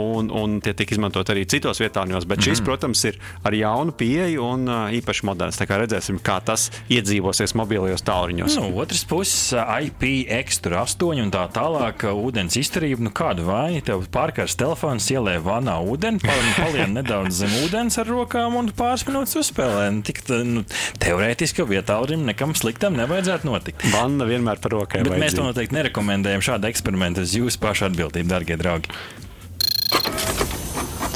un, 0.00 0.30
un 0.30 0.58
tie 0.64 0.74
tiek 0.76 0.94
izmantot 0.96 1.30
arī 1.32 1.44
citos 1.50 1.80
vietāņos. 1.82 2.28
Bet 2.30 2.44
šis, 2.44 2.60
mm. 2.60 2.68
protams, 2.68 3.04
ir 3.10 3.18
ar 3.44 3.56
jaunu 3.56 3.94
pieeju 3.96 4.44
un 4.44 4.68
īpaši 4.98 5.28
moderns. 5.28 5.60
Tā 5.60 5.68
kā 5.70 5.78
redzēsim, 5.82 6.20
kā 6.24 6.40
tas 6.44 6.68
iedzīvosies 6.92 7.56
mobilajos 7.58 8.04
tālruņos. 8.06 8.58
No 8.60 8.68
nu, 8.68 8.80
otras 8.82 9.04
puses, 9.08 9.54
IPX8 9.54 11.22
un 11.24 11.32
tā 11.34 11.44
tālāk, 11.54 12.06
ūdens 12.10 12.58
izturība. 12.60 13.04
Nu, 13.06 13.12
kādu 13.14 13.46
vainu 13.48 13.82
tev 13.84 14.06
pārkars 14.14 14.56
telefons 14.58 15.08
ielē 15.12 15.36
vanā 15.44 15.76
ūdeni, 15.84 16.22
palien 16.56 16.94
nedaudz 16.96 17.42
zem 17.42 17.54
ūdens 17.64 17.98
ar 18.00 18.10
rokām 18.34 18.56
un 18.58 18.70
pāris 18.74 19.04
minūtes 19.06 19.36
uzspēlē. 19.38 19.90
Nu, 19.94 20.02
tik, 20.06 20.22
nu, 20.46 20.64
teorētiski 21.02 21.66
vietā 21.68 22.00
līnijam 22.02 22.26
nekam 22.26 22.54
sliktam 22.58 22.96
nevajadzētu 22.98 23.48
notikt. 23.48 23.84
Vanna 23.94 24.26
vienmēr 24.26 24.60
par 24.62 24.74
rokai. 24.74 25.02
Bet 25.02 25.14
vajadzīgi. 25.14 25.24
mēs 25.24 25.38
to 25.38 25.46
noteikti 25.46 25.78
nerekomendējam 25.78 26.42
šādu 26.42 26.70
eksperimentu 26.70 27.24
uz 27.24 27.36
jūsu 27.38 27.62
pašu 27.62 27.88
atbildību, 27.90 28.30
darbie 28.30 28.58
draugi. 28.58 28.90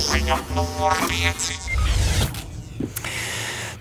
Ziņa 0.08 0.38
numur 0.54 0.94
5. 1.10 1.77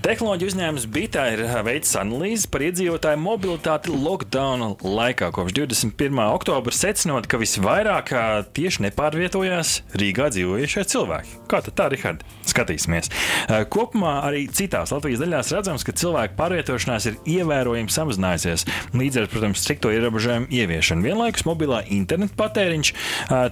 Tehnoloģija 0.07 0.47
uzņēmums 0.53 0.85
Bitā 0.87 1.25
ir 1.33 1.41
veicis 1.67 1.97
analīzi 1.99 2.47
par 2.47 2.63
iedzīvotāju 2.63 3.19
mobilitāti 3.19 3.91
lockdown 3.91 4.77
laikā. 4.79 5.33
Kopš 5.35 5.51
21. 5.57 6.21
oktobra 6.31 6.71
secinot, 6.71 7.25
ka 7.27 7.35
visvairāk 7.41 8.13
tieši 8.55 8.85
nepārvietojās 8.85 9.73
Rīgā 9.99 10.29
dzīvojušie 10.31 10.85
cilvēki. 10.93 11.33
Kā 11.51 11.59
tad 11.65 11.75
tā, 11.75 11.89
Rihard? 11.91 12.23
Skatīsimies. 12.47 13.11
Kopumā 13.67 14.13
arī 14.29 14.45
citās 14.47 14.93
Latvijas 14.95 15.25
daļās 15.25 15.51
redzams, 15.57 15.83
ka 15.83 15.97
cilvēku 15.99 16.39
pārvietošanās 16.39 17.09
ir 17.11 17.19
ievērojami 17.27 17.91
samazinājusies. 17.91 18.63
Līdz 18.95 19.19
ar, 19.25 19.29
protams, 19.33 19.59
strikto 19.59 19.91
ierobežojumu 19.91 20.47
ieviešanu. 20.55 21.03
Vienlaikus 21.03 21.43
mobilā 21.49 21.81
interneta 21.91 22.39
patēriņš 22.39 22.93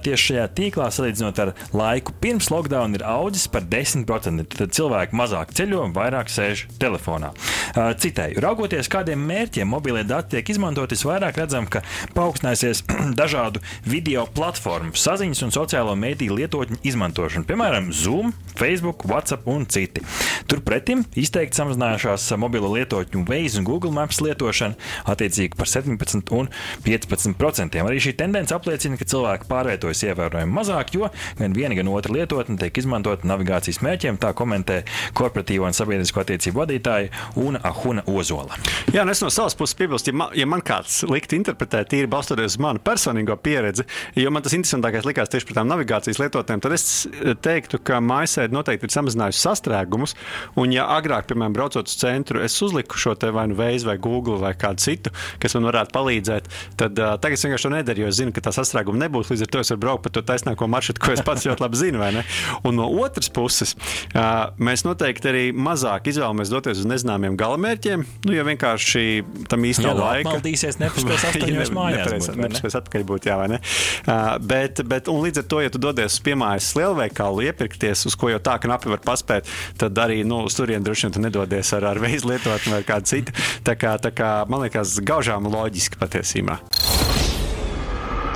tieši 0.08 0.30
šajā 0.30 0.48
tīklā 0.56 0.88
salīdzinot 0.88 1.44
ar 1.44 1.52
laiku 1.76 2.16
pirms 2.24 2.48
lockdown 2.54 2.96
ir 2.96 3.04
audzis 3.04 3.44
par 3.52 3.68
10%. 3.68 4.48
Tad 4.56 4.76
cilvēki 4.80 5.20
mazāk 5.20 5.52
ceļo, 5.60 5.90
vairāk 5.92 6.32
sēž 6.32 6.45
sēž 6.46 6.66
telefonā. 6.80 7.32
Citēju, 7.74 8.40
raugoties, 8.42 8.88
kādiem 8.92 9.20
mērķiem 9.26 9.68
mobilie 9.68 10.04
dati 10.06 10.36
tiek 10.36 10.54
izmantoti, 10.54 10.96
visvairāk 10.96 11.38
redzam, 11.40 11.66
ka 11.70 11.82
paaugstināsies 12.16 12.84
dažādu 13.20 13.62
video 13.86 14.26
platformu, 14.36 14.94
saziņas 14.96 15.44
un 15.46 15.54
sociālo 15.54 15.96
mediju 15.98 16.36
lietotņu 16.38 16.80
izmantošana, 16.86 17.46
piemēram, 17.48 17.90
Zoom, 17.94 18.32
Facebook, 18.56 19.04
WhatsApp 19.10 19.48
un 19.50 19.66
citi. 19.70 20.02
Turpretim 20.48 21.04
izteikti 21.18 21.58
samazinājušās 21.58 22.28
mobilo 22.40 22.70
lietotņu 22.74 23.24
Waze 23.26 23.60
un 23.60 23.66
Google 23.68 23.92
Maps 23.96 24.22
lietošana 24.24 24.76
attiecīgi 25.10 25.58
par 25.58 25.70
17 25.70 26.32
un 26.36 26.50
15%. 26.86 27.82
Arī 27.86 28.00
šī 28.02 28.14
tendence 28.18 28.54
apliecina, 28.56 28.98
ka 28.98 29.08
cilvēki 29.08 29.48
pārvietojas 29.50 30.04
ievērojami 30.08 30.56
mazāk, 30.56 30.94
jo 30.96 31.10
gan 31.40 31.56
viena, 31.56 31.76
gan 31.78 31.90
otra 31.92 32.14
lietotne 32.16 32.58
tiek 32.60 32.80
izmantota 32.80 33.28
navigācijas 33.28 33.82
mērķiem, 33.84 34.20
tā 34.22 34.32
komentē 34.36 34.82
korporatīvo 35.16 35.68
un 35.68 35.76
sabiedrisko 35.76 36.22
attiecību 36.22 36.35
attiecību 36.36 36.62
vadītāja 36.62 37.10
un 37.40 37.58
Ahuna 37.64 38.04
Ozola. 38.06 38.56
Jā, 38.92 39.02
un 39.02 39.12
es 39.12 39.22
no 39.24 39.30
savas 39.32 39.56
puses 39.58 39.76
piebilstu, 39.78 40.12
ja, 40.12 40.18
man, 40.20 40.34
ja 40.36 40.46
man 40.48 40.62
kāds 40.66 41.02
likt 41.08 41.34
interpretēt, 41.36 41.90
tīri 41.92 42.10
balstoties 42.10 42.54
uz 42.54 42.60
manu 42.62 42.82
personīgo 42.84 43.36
pieredzi, 43.40 43.86
jo 44.16 44.32
man 44.34 44.44
tas 44.44 44.54
interesantākais 44.56 45.06
likās 45.08 45.32
tieši 45.32 45.48
par 45.48 45.60
tām 45.60 45.70
navigācijas 45.72 46.20
lietotnēm, 46.20 46.62
tad 46.64 46.76
es 46.76 46.86
teiktu, 47.44 47.80
ka 47.86 48.00
mājasēde 48.04 48.54
noteikti 48.54 48.88
ir 48.88 48.94
samazinājusi 48.94 49.42
sastrēgumus. 49.42 50.16
Un, 50.60 50.74
ja 50.74 50.86
agrāk, 50.96 51.28
piemēram, 51.30 51.56
braucot 51.56 51.90
uz 51.90 51.96
centru, 51.98 52.42
es 52.44 52.56
uzliku 52.64 52.98
šo 53.00 53.16
te 53.18 53.32
vai 53.34 53.46
nu 53.50 53.58
Waze 53.58 53.88
vai 53.88 53.96
Google 54.02 54.38
vai 54.42 54.52
kādu 54.58 54.82
citu, 54.82 55.12
kas 55.42 55.56
man 55.56 55.70
varētu 55.70 55.94
palīdzēt, 55.96 56.50
tad 56.80 56.98
uh, 57.00 57.14
tagad 57.22 57.38
es 57.38 57.46
vienkārši 57.46 57.68
to 57.68 57.72
nedaru, 57.72 58.04
jo 58.04 58.12
es 58.12 58.20
zinu, 58.20 58.34
ka 58.36 58.44
tā 58.44 58.52
sastrēguma 58.54 59.06
nebūs. 59.06 59.30
Līdz 59.32 59.46
ar 59.46 59.52
to 59.54 59.62
es 59.62 59.72
varu 59.72 59.82
braukt 59.86 60.04
pa 60.06 60.12
to 60.12 60.22
taisnāko 60.26 60.68
maršrutu, 60.70 61.02
ko 61.02 61.14
es 61.14 61.24
pats 61.26 61.46
ļoti 61.48 61.64
labi 61.64 61.80
zinu. 61.80 62.02
Un 62.66 62.76
no 62.76 62.86
otras 63.02 63.30
puses, 63.32 63.74
uh, 64.12 64.52
mēs 64.60 64.84
noteikti 64.86 65.30
arī 65.30 65.44
mazāk 65.56 66.10
izvēlamies 66.10 66.25
izvēlamies 66.26 66.50
doties 66.50 66.80
uz 66.82 66.86
nezināmiem 66.88 67.36
galamērķiem, 67.38 68.02
nu, 68.26 68.32
jo 68.34 68.44
vienkārši 68.46 69.02
tam 69.50 69.66
īstenībā 69.66 69.92
no 69.94 70.02
laika. 70.02 70.32
Maldīsies, 70.32 70.78
nepaspēs 70.80 71.26
astoņos 71.30 71.70
mājās. 71.76 72.26
Būt, 72.26 72.40
nepaspēs 72.42 72.78
atpakaļ 72.80 73.04
būt, 73.06 73.28
jā, 73.30 73.36
vai 73.38 73.48
ne? 73.54 73.60
Uh, 74.02 74.34
bet, 74.42 74.82
bet, 74.88 75.10
un 75.12 75.22
līdz 75.22 75.42
ar 75.42 75.46
to, 75.52 75.60
ja 75.62 75.72
tu 75.72 75.82
dodies 75.82 76.16
uz 76.18 76.24
piemājas 76.26 76.72
lielveikalu 76.78 77.46
iepirkties, 77.46 78.06
uz 78.10 78.18
ko 78.18 78.32
jau 78.32 78.40
tā 78.42 78.56
knapi 78.62 78.90
var 78.90 79.04
paspēt, 79.06 79.50
tad 79.78 80.02
arī, 80.02 80.22
nu, 80.26 80.42
uz 80.50 80.58
turien 80.58 80.82
droši 80.82 81.06
vien 81.06 81.16
tu 81.16 81.22
nedodies 81.22 81.72
ar, 81.78 81.90
ar 81.92 82.02
veizu 82.02 82.32
lietotni 82.32 82.74
vai 82.74 82.82
kādu 82.86 83.12
citu. 83.12 83.36
Tā 83.66 83.76
kā, 83.78 83.94
tā 84.02 84.10
kā, 84.16 84.32
man 84.50 84.66
liekas, 84.66 84.98
gaužām 85.06 85.46
loģiski 85.52 86.02
patiesībā. 86.02 86.58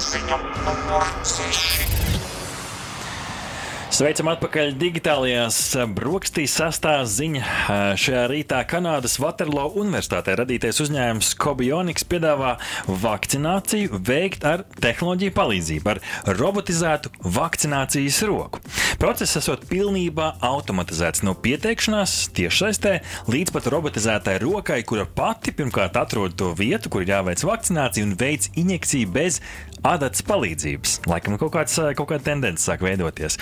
Ziņa 0.00 0.38
numur 0.64 1.10
6. 1.26 1.69
Sveicam 4.00 4.30
atpakaļ 4.32 4.70
digitālajās 4.80 5.56
brokastīs 5.92 6.54
sastāvā 6.56 7.02
ziņa. 7.04 7.40
Šajā 8.00 8.22
rītā 8.30 8.62
Kanādas 8.64 9.18
Waterloo 9.20 9.74
Universitātē 9.82 10.38
radītais 10.40 10.80
uzņēmums 10.80 11.34
Kobioniks 11.36 12.06
piedāvā 12.08 12.54
vakcināciju 12.88 14.00
veikt 14.08 14.46
ar 14.48 14.64
tehnoloģiju 14.80 15.34
palīdzību, 15.36 15.92
ar 15.92 16.00
robotizētu 16.40 17.12
vakcinācijas 17.28 18.22
roku. 18.30 18.64
Process 19.02 19.36
esot 19.42 19.68
pilnībā 19.68 20.30
automatizēts 20.48 21.20
no 21.28 21.36
pieteikšanās 21.36 22.30
tiešsaistē 22.40 22.94
līdz 23.28 23.52
pat 23.52 23.68
robotizētai 23.76 24.38
rokai, 24.40 24.80
kura 24.80 25.04
pati 25.04 25.52
pirmkārt 25.52 26.00
atrod 26.00 26.40
to 26.40 26.54
vietu, 26.56 26.88
kur 26.88 27.04
ir 27.04 27.18
jāveic 27.18 27.44
vakcinācija 27.44 28.08
un 28.08 28.16
veic 28.16 28.48
injekciju 28.56 29.12
bez 29.12 29.42
adatas 29.84 30.24
palīdzības. 30.28 30.98
Laikam 31.08 31.36
kaut, 31.40 31.52
kāds, 31.54 31.76
kaut 31.96 32.10
kāda 32.10 32.26
tendence 32.32 32.64
sāk 32.66 32.84
veidoties. 32.84 33.38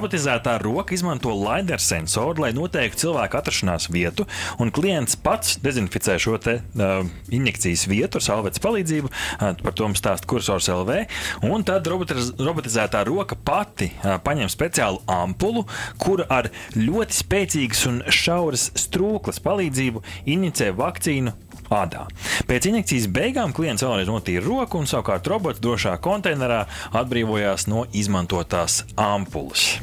Robotizētā 0.00 0.54
roka 0.62 0.94
izmanto 0.96 1.28
LiDAR 1.36 1.82
sensoru, 1.84 2.40
lai 2.40 2.54
noteiktu 2.56 3.02
cilvēku 3.02 3.36
atrašanās 3.36 3.90
vietu, 3.92 4.24
un 4.56 4.70
klients 4.72 5.18
pats 5.20 5.58
dezinficē 5.60 6.14
šo 6.16 6.38
te, 6.40 6.54
uh, 6.80 7.02
injekcijas 7.28 7.82
vietu 7.90 8.16
ar 8.16 8.24
salvetes 8.24 8.62
palīdzību. 8.64 9.10
Uh, 9.10 9.50
par 9.60 9.76
to 9.76 9.84
mums 9.84 10.00
stāsta 10.00 10.24
kursors 10.30 10.70
LV. 10.72 11.02
Un 11.44 11.66
tad 11.68 11.84
robotiz 11.92 12.32
robotizētā 12.40 13.04
roka 13.10 13.36
pati 13.36 13.90
uh, 13.90 14.16
paņem 14.24 14.48
speciālu 14.48 15.04
ampulu, 15.04 15.66
kura 16.00 16.24
ar 16.32 16.48
ļoti 16.78 17.20
spēcīgas 17.20 17.84
un 17.92 18.00
šauras 18.08 18.70
strūklas 18.80 19.44
palīdzību 19.44 20.00
injicē 20.32 20.72
vakcīnu 20.80 21.36
ādā. 21.70 22.06
Pēc 22.50 22.70
injekcijas 22.70 23.08
beigām 23.14 23.54
klients 23.56 23.84
vēlreiz 23.86 24.10
notīra 24.10 24.44
roku, 24.44 24.80
un 24.80 24.90
savukārt 24.90 25.28
robots 25.30 25.62
drošā 25.62 25.96
konteinerā 26.02 26.64
atbrīvojās 27.00 27.68
no 27.70 27.86
izmantotās 27.96 28.82
ampulas. 28.98 29.78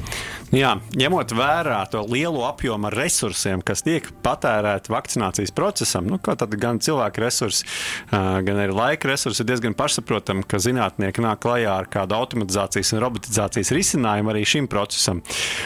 Jā, 0.56 0.78
ņemot 0.96 1.34
vērā 1.36 1.82
to 1.92 2.06
lielo 2.08 2.46
apjomu 2.48 2.88
resursiem, 2.94 3.60
kas 3.68 3.82
tiek 3.84 4.06
patērēti 4.24 4.94
vakcinācijas 4.94 5.52
procesam, 5.52 6.06
nu, 6.08 6.22
gan 6.24 6.80
cilvēku 6.80 7.20
resursi, 7.20 7.66
gan 8.08 8.62
arī 8.64 8.72
laika 8.72 9.10
resursi, 9.12 9.42
ir 9.44 9.50
diezgan 9.50 9.76
pašsaprotami, 9.76 10.46
ka 10.48 10.62
zinātnieki 10.64 11.26
nāk 11.26 11.42
klajā 11.44 11.74
ar 11.82 11.90
kādu 11.92 12.16
automatizācijas 12.16 12.94
un 12.96 13.04
robotizācijas 13.04 13.74
risinājumu 13.76 14.32
arī 14.32 14.46
šim 14.48 14.70
procesam. 14.72 15.20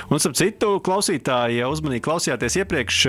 Un, 0.10 0.18
ap 0.18 0.40
citu, 0.42 0.74
klausītāji, 0.82 1.62
ja 1.62 1.70
uzmanīgi 1.70 2.06
klausījāties 2.08 2.58
iepriekš, 2.64 3.04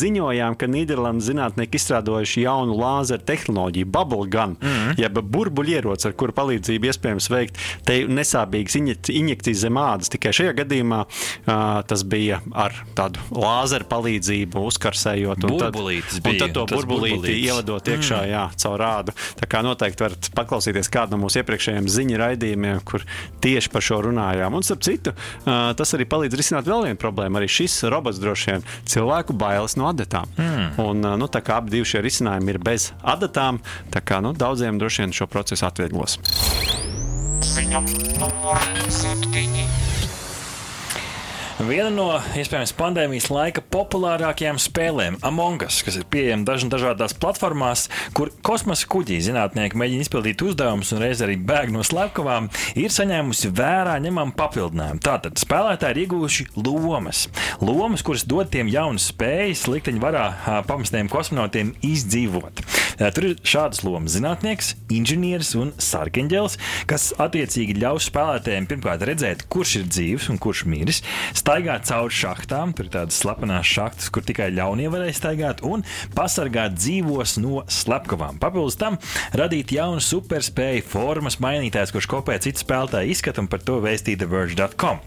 ziņojām, 0.00 0.56
ka 0.56 0.70
Nīderlandes 0.72 1.28
zinātnieki 1.28 1.76
izstrādājuši 1.76 2.46
jaunu 2.50 2.76
lāzeru 2.80 3.24
tehnoloģiju, 3.30 3.90
bubble 3.90 4.28
gun, 4.30 4.56
mm 4.60 4.76
-hmm. 4.76 5.00
jeb 5.00 5.22
burbuļieroci, 5.38 6.10
ar 6.10 6.18
kuru 6.18 6.36
palīdzību 6.36 6.90
iespējams 6.90 7.30
veikt 7.30 7.64
nesāpīgas 7.88 8.76
injekcijas 9.14 9.64
zem 9.64 9.78
ādas. 9.80 10.10
Tikai 10.10 10.34
šajā 10.34 10.56
gadījumā 10.62 11.04
Tas 11.86 12.02
bija 12.06 12.40
ar 12.52 12.74
tādu 12.96 13.22
lāzeru 13.34 13.86
palīdzību, 13.90 14.62
uzkarsējot. 14.70 15.44
Un 15.46 15.56
tad, 15.60 15.76
un 15.76 16.38
tad 16.40 16.54
to 16.54 16.66
burbulīti 16.70 17.16
burbulītis. 17.16 17.46
ievedot 17.48 17.90
iekšā, 17.90 18.20
mm. 18.22 18.30
jā, 18.30 18.44
caur 18.62 18.76
rādu. 18.80 19.14
Tā 19.40 19.48
kā 19.50 19.62
noteikti 19.66 20.04
varat 20.04 20.30
paklausīties 20.36 20.90
kādu 20.92 21.16
no 21.16 21.24
mūsu 21.24 21.40
iepriekšējiem 21.42 21.88
ziņu 21.90 22.20
raidījumiem, 22.20 22.82
kur 22.88 23.04
tieši 23.44 23.72
par 23.72 23.84
šo 23.84 24.00
runājām. 24.08 24.56
Un, 24.56 24.66
starp 24.66 24.84
citu, 24.86 25.14
tas 25.44 25.96
arī 25.96 26.06
palīdz 26.10 26.38
risināt 26.38 26.68
vēl 26.70 26.86
vienu 26.88 27.00
problēmu. 27.00 27.40
Arī 27.40 27.50
šis 27.50 27.80
robots 27.92 28.20
droši 28.22 28.54
vien 28.54 28.66
cilvēku 28.90 29.36
bailes 29.40 29.76
no 29.80 29.88
adatām. 29.90 30.30
Mm. 30.36 30.68
Un, 30.84 31.10
nu, 31.20 31.30
tā 31.32 31.42
kā 31.44 31.58
abi 31.60 31.82
šie 31.86 32.02
risinājumi 32.04 32.39
ir 32.48 32.60
bez 32.62 32.90
adatām, 33.02 33.60
tā 33.92 34.00
kā 34.04 34.22
nu, 34.24 34.32
daudziem 34.32 34.80
droši 34.80 35.04
vien 35.04 35.14
šo 35.16 35.28
procesu 35.30 35.66
atvieglos. 35.68 36.18
Ziņa 37.50 37.84
numur 38.20 38.66
7. 38.88 39.89
Viena 41.60 41.90
no 41.92 42.06
iespējams 42.40 42.70
pandēmijas 42.72 43.26
laika 43.28 43.60
populārākajām 43.74 44.56
spēlēm, 44.62 45.18
Among 45.28 45.60
Us, 45.66 45.82
kas 45.84 45.98
ir 45.98 46.06
pieejama 46.08 46.46
daž 46.48 46.64
dažādās 46.72 47.12
platformās, 47.20 47.82
kur 48.16 48.30
kosmosa 48.46 48.88
kuģī 48.88 49.18
zinātnieki 49.26 49.76
mēģina 49.76 50.06
izpildīt 50.06 50.40
uzdevumus 50.46 50.94
un 50.96 51.02
reiz 51.04 51.20
arī 51.20 51.36
bēg 51.36 51.68
no 51.74 51.84
slepkavām, 51.84 52.48
ir 52.80 52.94
saņēmusi 52.94 53.50
vērā 53.58 53.98
ņemamu 54.00 54.32
papildinājumu. 54.38 55.02
Tātad 55.04 55.36
spēlētāji 55.42 55.98
ir 55.98 56.02
iegūši 56.06 56.46
lomas. 56.64 57.26
Lomas, 57.60 58.06
kuras 58.08 58.24
dod 58.24 58.48
tiem 58.54 58.70
jaunas 58.72 59.10
spējas, 59.12 59.66
likteņu 59.68 60.00
varā 60.00 60.24
pamestiem 60.70 61.12
kosmonautiem 61.12 61.74
izdzīvot. 61.84 62.64
Tur 63.00 63.28
ir 63.30 63.36
šādas 63.44 63.84
lomas- 63.84 64.12
zinātnieks, 64.16 64.74
inženieris 64.92 65.54
un 65.60 65.72
sarkanģēlis, 65.76 66.56
kas 66.88 67.12
attiecīgi 67.20 67.78
ļaus 67.80 68.08
spēlētājiem 68.08 68.68
pirmkārt 68.68 69.04
redzēt, 69.08 69.46
kurš 69.52 69.76
ir 69.80 69.86
dzīves 69.92 70.28
un 70.32 70.40
kurš 70.40 70.64
miris 70.64 71.04
staigāt 71.50 71.88
cauri 71.88 72.14
šachtām, 72.14 72.72
tur 72.78 72.86
ir 72.86 72.92
tādas 72.94 73.16
slepenas 73.18 73.66
šachtas, 73.66 74.06
kur 74.14 74.22
tikai 74.22 74.52
ļaunie 74.54 74.86
varēja 74.92 75.16
staigāt, 75.18 75.62
un 75.66 75.82
pasargāt 76.14 76.76
dzīvos 76.76 77.40
no 77.42 77.64
slepkavām. 77.66 78.38
Papildus 78.38 78.78
tam 78.78 79.00
radīt 79.34 79.72
jaunu 79.74 79.98
superspēju 80.04 80.84
formas 80.86 81.40
mainītājs, 81.42 81.90
kurš 81.90 82.06
kopē 82.12 82.36
citu 82.44 82.62
spēlētāju 82.62 83.10
izskatu 83.10 83.42
un 83.42 83.48
par 83.50 83.64
to 83.66 83.80
vēstīja 83.82 84.20
TheVerge.com. 84.22 85.00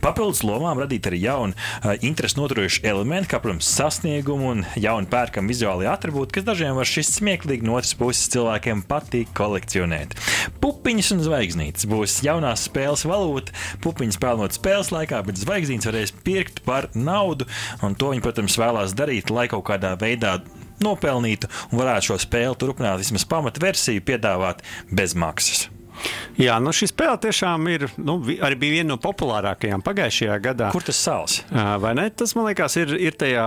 Papildus 0.00 0.40
lomām 0.46 0.80
radīt 0.80 1.10
arī 1.10 1.20
jaunu 1.26 1.52
uh, 1.52 1.92
interesi 2.06 2.40
noturējušu 2.40 2.86
elementu, 2.88 3.34
kā, 3.34 3.42
protams, 3.44 3.68
sasniegumu 3.68 4.54
un 4.54 4.64
jaunu 4.80 5.10
pērkamu 5.12 5.52
vizuāli 5.52 5.90
attribūti, 5.90 6.38
kas 6.38 6.48
dažiem 6.48 6.80
var 6.80 6.88
šis 6.88 7.12
smieklīgi, 7.18 7.68
no 7.68 7.76
otras 7.76 7.92
puses 7.98 8.32
cilvēkiem 8.32 8.86
patīk 8.88 9.34
kolekcionēt. 9.36 10.16
Pupiņas 10.64 11.12
un 11.18 11.22
zvaigznītes 11.28 11.90
būs 11.90 12.22
jaunās 12.24 12.64
spēles 12.70 13.04
valūta. 13.10 13.52
Pupiņas 13.84 14.16
spēlot 14.16 14.56
spēles 14.56 14.94
laikā, 14.94 15.20
bet 15.28 15.44
zvaigznītes 15.44 15.89
varēs 15.90 16.14
pirkt 16.24 16.62
par 16.66 16.88
naudu. 16.94 17.48
To 17.82 18.14
viņi, 18.14 18.24
protams, 18.24 18.58
vēlās 18.60 18.96
darīt, 18.96 19.32
lai 19.34 19.48
kaut 19.50 19.66
kādā 19.68 19.96
veidā 20.00 20.38
nopelnītu 20.84 21.50
un 21.70 21.82
varētu 21.82 22.12
šo 22.12 22.20
spēli 22.22 22.56
turpināt, 22.60 23.02
vismaz 23.02 23.26
pamatversiju 23.28 24.06
piedāvāt 24.06 24.64
bez 24.94 25.18
maksas. 25.18 25.68
Jā, 26.40 26.56
nu 26.62 26.72
šī 26.74 26.88
spēle 26.88 27.18
tiešām 27.20 27.66
ir 27.72 27.86
nu, 28.00 28.16
arī 28.40 28.56
bija 28.60 28.78
viena 28.78 28.94
no 28.94 28.98
populārākajām 29.02 29.82
pagājušajā 29.84 30.36
gadā. 30.44 30.70
Kur 30.72 30.84
tas 30.86 31.00
sāls? 31.00 31.40
Vai 31.50 31.92
ne? 31.98 32.06
Tas, 32.14 32.32
man 32.38 32.46
liekas, 32.48 32.76
ir, 32.80 32.94
ir 32.96 33.16
tajā 33.20 33.46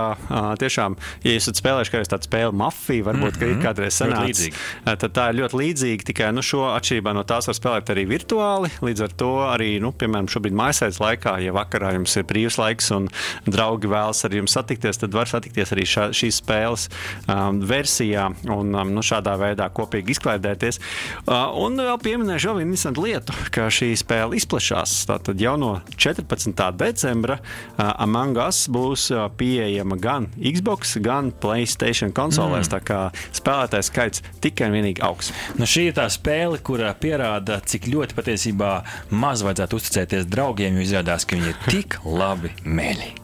tiešām, 0.60 0.96
ja 1.26 1.34
esat 1.34 1.58
spēlējuši 1.58 1.94
kādreiz 1.94 2.12
tādu 2.12 2.28
spēli 2.28 2.58
mafiju, 2.60 3.06
varbūt, 3.08 3.22
mm 3.22 3.34
-hmm. 3.34 3.40
ka 3.40 3.46
ir 3.46 3.54
mhm. 3.54 3.64
kādreiz 3.64 3.98
sanācis. 3.98 4.60
Tad 4.84 5.10
tā 5.16 5.28
ir 5.32 5.40
ļoti 5.40 5.60
līdzīga, 5.62 6.08
tikai 6.10 6.30
nu, 6.36 6.42
šo 6.42 6.68
atšķirībā 6.74 7.14
no 7.14 7.24
tās 7.26 7.48
var 7.50 7.58
spēlēt 7.58 7.90
arī 7.94 8.06
virtuāli. 8.08 8.70
Līdz 8.84 9.04
ar 9.08 9.16
to 9.18 9.32
arī, 9.48 9.70
nu, 9.80 9.92
piemēram, 9.92 10.30
šobrīd 10.30 10.54
mājasēdes 10.54 11.00
laikā, 11.02 11.38
ja 11.42 11.52
vakarā 11.52 11.94
jums 11.98 12.16
ir 12.16 12.24
brīvs 12.30 12.58
laiks 12.58 12.90
un 12.94 13.08
draugi 13.46 13.90
vēlas 13.90 14.24
ar 14.24 14.34
jums 14.34 14.54
satikties, 14.54 15.00
tad 15.02 15.14
var 15.14 15.30
satikties 15.30 15.72
arī 15.74 15.86
šā, 15.88 16.08
šīs 16.14 16.40
spēles 16.42 16.88
um, 17.26 17.60
versijā 17.60 18.30
un 18.46 18.74
um, 18.74 18.94
nu, 18.94 19.02
šādā 19.02 19.36
veidā 19.40 19.68
kopīgi 19.74 20.14
izklaidēties. 20.14 20.80
Uh, 21.26 21.50
un 21.64 21.80
vēl 21.80 21.98
pieminēšu 22.04 22.43
vēl 22.48 22.60
vienu 22.60 22.72
interesantu 22.74 23.04
lietu, 23.04 23.34
ka 23.54 23.66
šī 23.72 23.90
spēle 23.98 24.36
izplatās. 24.38 24.92
Tātad 25.08 25.40
jau 25.40 25.54
no 25.60 25.70
14. 25.96 26.52
decembra 26.78 27.38
uh, 27.40 27.92
Among 28.02 28.38
Us 28.42 28.64
būs 28.72 29.06
uh, 29.14 29.26
pieejama 29.38 29.98
gan 30.00 30.28
Xbox, 30.36 30.96
gan 31.04 31.30
Playstation 31.42 32.12
konsolēs. 32.14 32.68
Mm. 32.68 32.74
Tā 32.74 32.80
kā 32.84 33.00
spēlētājs 33.36 33.90
skaits 33.92 34.24
tikai 34.44 34.70
un 34.70 34.78
vienīgi 34.78 35.04
augs. 35.06 35.32
Nu, 35.58 35.68
šī 35.68 35.88
ir 35.90 35.98
tā 35.98 36.06
spēle, 36.12 36.60
kur 36.64 36.84
pierāda, 37.00 37.60
cik 37.64 37.88
ļoti 37.92 38.18
patiesībā 38.18 38.72
maz 39.14 39.44
vajadzētu 39.46 39.80
uzticēties 39.80 40.28
draugiem, 40.30 40.78
jo 40.78 40.88
izrādās, 40.88 41.24
ka 41.24 41.38
viņi 41.38 41.52
ir 41.54 41.60
tik 41.68 42.00
labi 42.04 42.52
mēļi. 42.64 43.14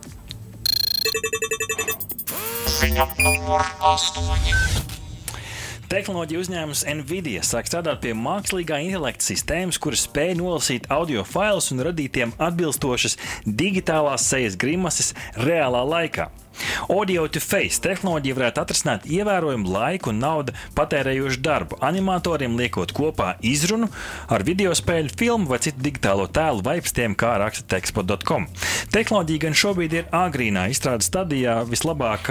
Ziņa 2.80 3.10
numur 3.20 3.66
8. 3.84 4.79
Tehnoloģija 5.90 6.38
uzņēmums 6.38 6.84
Nvidia 7.00 7.40
sāk 7.42 7.66
strādāt 7.66 7.98
pie 8.04 8.12
mākslīgā 8.14 8.76
intelekta 8.84 9.26
sistēmas, 9.26 9.80
kuras 9.82 10.04
spēj 10.06 10.36
nolasīt 10.38 10.84
audio 10.94 11.24
failus 11.26 11.72
un 11.74 11.82
radīt 11.82 12.14
tiem 12.14 12.30
atbilstošas 12.38 13.18
digitālās 13.42 14.28
sejas 14.30 14.54
grimases 14.54 15.10
reālā 15.34 15.82
laikā. 15.90 16.28
Audio 16.90 17.26
to 17.30 17.40
face 17.42 17.80
tehnoloģija 17.84 18.36
varētu 18.36 18.62
atrisināt 18.62 19.06
ievērojumu 19.10 19.70
laiku 19.70 20.10
un 20.12 20.20
naudu 20.22 20.54
patērējošu 20.76 21.40
darbu, 21.44 21.78
animatoriem 21.84 22.56
liekot 22.58 22.92
kopā 22.96 23.34
izrunu 23.46 23.88
ar 24.30 24.44
video 24.46 24.72
spēļu, 24.76 25.12
filmu 25.18 25.50
vai 25.50 25.60
citu 25.62 25.82
digitālo 25.84 26.26
tēlu 26.30 26.64
vaipstiem, 26.66 27.14
kā 27.18 27.36
raksta 27.42 27.66
tekstpo.com. 27.76 28.48
Tehnoloģija 28.90 29.44
gan 29.44 29.56
šobrīd 29.56 29.96
ir 29.96 30.08
agrīnā 30.16 30.66
izstrādes 30.72 31.10
stadijā, 31.10 31.60
vislabāk 31.68 32.30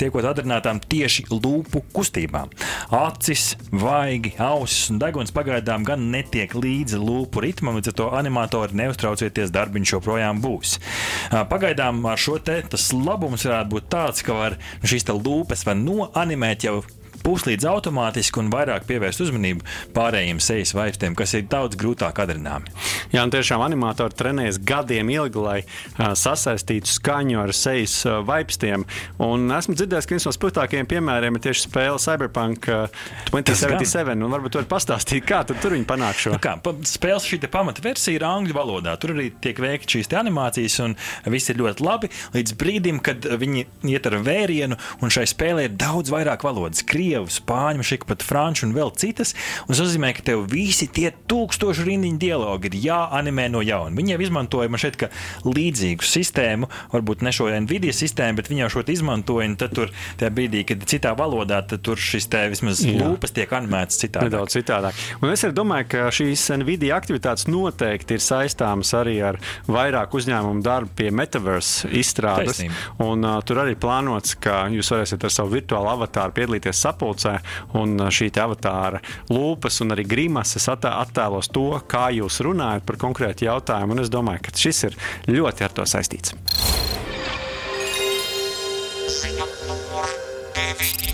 tiekot 0.00 0.28
atrunātām 0.28 0.82
tieši 0.84 1.26
lūpu 1.32 1.84
kustībām. 1.94 2.52
Acis, 2.94 3.54
vaigi, 3.72 4.34
ausis 4.42 4.90
un 4.92 5.00
deguns 5.02 5.32
pagaidām 5.34 5.86
gan 5.86 6.10
netiek 6.12 6.52
līdzi 6.58 7.00
lūpu 7.00 7.44
ritmam, 7.44 7.78
līdz 7.78 7.92
ar 7.92 7.98
to 8.00 8.10
animatori 8.20 8.78
neuztraucieties, 8.82 9.52
darbiņš 9.54 9.96
joprojām 9.96 10.42
būs. 10.44 10.76
Pagaidām 11.50 12.04
ar 12.10 12.20
šo 12.20 12.36
te 12.44 12.60
tas 12.70 12.90
labums 12.94 13.46
varētu 13.64 13.70
būt 13.72 13.90
tāds, 13.90 14.22
ka 14.22 14.34
var 14.34 14.56
šīs 14.84 15.04
lūpes 15.08 15.64
var 15.66 15.76
noanimēt 15.76 16.64
jau 16.64 16.82
puslīdz 17.24 17.66
automātiski 17.68 18.40
un 18.42 18.50
vairāk 18.52 18.86
pievērst 18.88 19.22
uzmanību 19.24 19.64
pārējiem 19.96 20.40
sejas 20.42 20.74
vaipstiem, 20.76 21.16
kas 21.18 21.34
ir 21.38 21.46
daudz 21.50 21.78
grūtāk 21.80 22.18
atrināmi. 22.24 22.72
Jā, 23.14 23.24
un 23.24 23.32
tiešām 23.32 23.62
animatori 23.64 24.16
trenējas 24.18 24.60
gadiem 24.66 25.12
ilgi, 25.14 25.40
lai 25.40 25.58
uh, 25.62 26.12
sasaistītu 26.18 26.90
skaņu 26.90 27.40
ar 27.44 27.54
sejas 27.56 27.96
uh, 28.08 28.20
vaipstiem. 28.26 28.86
Un 29.24 29.46
esmu 29.54 29.76
dzirdējis, 29.78 30.08
ka 30.08 30.16
viens 30.16 30.28
no 30.28 30.34
spilgtākajiem 30.34 30.90
piemēriem 30.90 31.38
ir 31.38 31.44
tieši 31.48 31.66
spēle 31.68 32.00
Cyberpunk 32.02 32.68
uh, 32.72 33.02
2077. 33.30 34.16
Un 34.24 34.34
varbūt 34.34 34.58
var 34.60 34.68
pastāstīt, 34.74 35.26
kā 35.28 35.42
tur 35.48 35.74
viņi 35.74 35.88
panāk 35.88 36.20
šo. 36.20 36.34
Nu 36.34 36.42
kā, 36.42 36.56
pa, 36.62 36.74
spēles 36.88 37.28
šī 37.28 37.42
pamata 37.52 37.84
versija 37.84 38.18
ir 38.18 38.26
angļu 38.28 38.56
valodā. 38.56 38.96
Tur 39.00 39.14
arī 39.14 39.30
tiek 39.44 39.58
veikta 39.62 39.96
šīs 39.96 40.10
animācijas, 40.18 40.78
un 40.84 40.96
viss 41.30 41.52
ir 41.52 41.60
ļoti 41.60 41.84
labi. 41.84 42.10
Līdz 42.34 42.56
brīdim, 42.60 43.00
kad 43.04 43.26
viņi 43.40 43.66
iet 43.92 44.08
ar 44.08 44.18
vērienu, 44.24 44.78
un 45.02 45.12
šai 45.12 45.26
spēlē 45.30 45.68
ir 45.68 45.76
daudz 45.80 46.12
vairāk 46.14 46.46
valodas. 46.46 46.84
Krievi, 46.86 47.03
krievu, 47.04 47.28
spāņu, 47.28 47.84
šika 47.84 48.08
pat 48.08 48.24
franču 48.24 48.66
un 48.68 48.74
vēl 48.76 48.92
citas. 48.96 49.34
Un 49.66 49.74
tas 49.74 49.82
nozīmē, 49.82 50.12
ka 50.16 50.24
tev 50.24 50.46
visi 50.50 50.88
tie 50.88 51.10
tūkstoši 51.28 51.84
rindiņu 51.88 52.20
dialogi 52.20 52.70
ir 52.70 52.78
jāanimē 52.86 53.48
no 53.52 53.60
jauna. 53.64 53.94
Viņi 53.96 54.14
jau 54.14 54.20
izmantoja 54.24 54.72
man 54.72 54.80
šeit 54.80 54.96
līdzīgu 55.44 56.06
sistēmu, 56.06 56.70
varbūt 56.94 57.24
ne 57.24 57.32
šo 57.34 57.50
Nvidia 57.64 57.92
sistēmu, 57.94 58.38
bet 58.40 58.48
viņi 58.50 58.64
jau 58.64 58.70
šo 58.76 58.84
izmantoja. 58.94 59.50
Tad 59.60 59.74
tur 59.76 59.92
tajā 60.20 60.32
brīdī, 60.34 60.64
kad 60.68 60.84
citā 60.88 61.12
valodā, 61.18 61.60
tad 61.68 61.82
tur 61.84 62.00
šis 62.00 62.26
te 62.32 62.40
vismaz 62.52 62.80
Jā. 62.84 62.96
lūpas 63.02 63.34
tiek 63.36 63.52
animētas 63.52 64.00
citādāk. 64.00 64.30
Nedaudz 64.30 64.56
citādāk. 64.56 65.02
Un 65.20 65.32
es 65.34 65.44
domāju, 65.54 65.88
ka 65.92 66.06
šīs 66.14 66.46
Nvidia 66.62 66.96
aktivitātes 66.96 67.48
noteikti 67.50 68.16
ir 68.16 68.24
saistāmas 68.24 68.94
arī 68.96 69.18
ar 69.28 69.40
vairāk 69.68 70.16
uzņēmumu 70.16 70.64
darbu 70.64 70.94
pie 71.02 71.10
metaverse 71.14 71.90
izstrādes. 71.92 72.62
Taisnība. 72.62 72.80
Un 73.04 73.26
uh, 73.26 73.38
tur 73.46 73.60
arī 73.64 73.76
plānots, 73.78 74.36
ka 74.40 74.64
jūs 74.72 74.92
varēsiet 74.94 75.26
ar 75.26 75.34
savu 75.34 75.54
virtuālu 75.58 75.92
avatāru 75.92 76.34
piedalīties 76.38 76.80
sapulcē 76.94 77.38
un 77.80 77.98
šī 78.08 78.30
avatāra 78.40 79.02
lūpas 79.30 79.82
un 79.84 79.94
arī 79.94 80.06
grimases 80.08 80.68
attēlos 80.70 81.50
to, 81.52 81.68
kā 81.88 82.08
jūs 82.14 82.40
runājat 82.44 82.86
par 82.86 82.96
konkrētu 82.96 83.48
jautājumu. 83.48 83.94
Un 83.94 84.04
es 84.04 84.12
domāju, 84.12 84.46
ka 84.46 84.54
šis 84.56 84.84
ir 84.90 84.98
ļoti 85.30 85.66
ar 85.66 85.74
to 85.74 85.86
saistīts. 85.88 86.34
Ziņa 89.14 89.50
numur 89.68 90.14
9. 90.56 91.13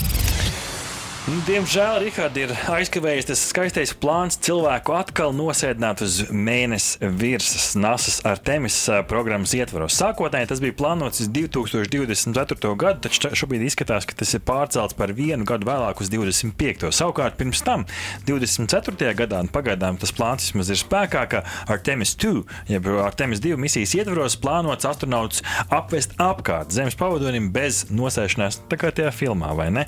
Diemžēl 1.30 2.00
Rihards 2.02 2.38
ir 2.40 2.50
aizkavējies 2.74 3.28
tas 3.28 3.40
skaistais 3.52 3.92
plāns 4.02 4.34
cilvēku 4.42 4.96
atkal 4.98 5.30
nosēdināt 5.36 6.00
uz 6.02 6.16
mēnesi 6.34 6.98
virsmas 7.20 7.68
NASA's 7.78 8.16
Artemis 8.26 8.78
programmas 9.06 9.52
ietvaros. 9.54 9.94
Sākotnēji 9.94 10.48
tas 10.50 10.62
bija 10.64 10.74
plānots 10.80 11.22
uz 11.22 11.28
2024. 11.30 12.72
gadu, 12.80 13.02
taču 13.04 13.30
šobrīd 13.38 13.62
izskatās, 13.62 14.08
ka 14.10 14.16
tas 14.18 14.34
ir 14.34 14.42
pārcelts 14.48 14.96
par 14.98 15.12
vienu 15.14 15.46
gadu 15.46 15.68
vēlāk 15.68 16.02
uz 16.02 16.10
25. 16.10 16.88
Savukārt 16.98 17.38
pirms 17.38 17.62
tam, 17.62 17.86
24. 18.26 19.12
gadā, 19.20 19.44
pagaidām 19.54 20.00
tas 20.02 20.14
plāns 20.16 20.48
vismaz 20.48 20.74
ir 20.74 20.82
spēkā, 20.82 21.24
ka 21.30 21.44
Artemis 21.70 22.16
2, 22.18 22.42
jeb 22.72 22.90
Artemis 23.04 23.44
2 23.44 23.60
misijas 23.60 23.94
ietvaros 24.00 24.34
plānots 24.42 24.88
astronauts 24.90 25.46
apvest 25.70 26.18
apkārt 26.18 26.74
Zemes 26.74 26.98
pavadonim 26.98 27.52
bez 27.54 27.84
nosēšanās, 27.94 28.64
tā 28.66 28.82
kā 28.82 28.90
tajā 28.90 29.14
filmā, 29.14 29.54
vai 29.54 29.70
ne? 29.78 29.86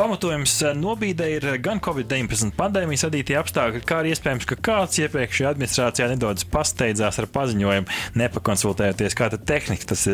Pamatojums 0.00 0.60
nobīde 0.76 1.26
ir 1.36 1.46
gan 1.62 1.80
Covid-19 1.82 2.54
pandēmijas 2.58 3.06
radītie 3.08 3.36
apstākļi, 3.40 3.82
kā 3.86 4.00
arī 4.02 4.14
iespējams, 4.14 4.46
ka 4.48 4.58
kāds 4.70 5.00
iepriekšējā 5.02 5.52
administrācijā 5.54 6.08
nedaudz 6.12 6.46
pasteidzās 6.50 7.20
ar 7.20 7.28
paziņojumu, 7.34 7.98
nepakonsultējoties, 8.20 9.16
kā 9.18 9.30
tehniski 9.36 9.88
tas, 9.90 10.06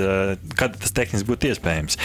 kad 0.59 0.77
tas 0.81 0.95
tehniski 0.97 1.29
būtu 1.29 1.51
iespējams. 1.53 1.99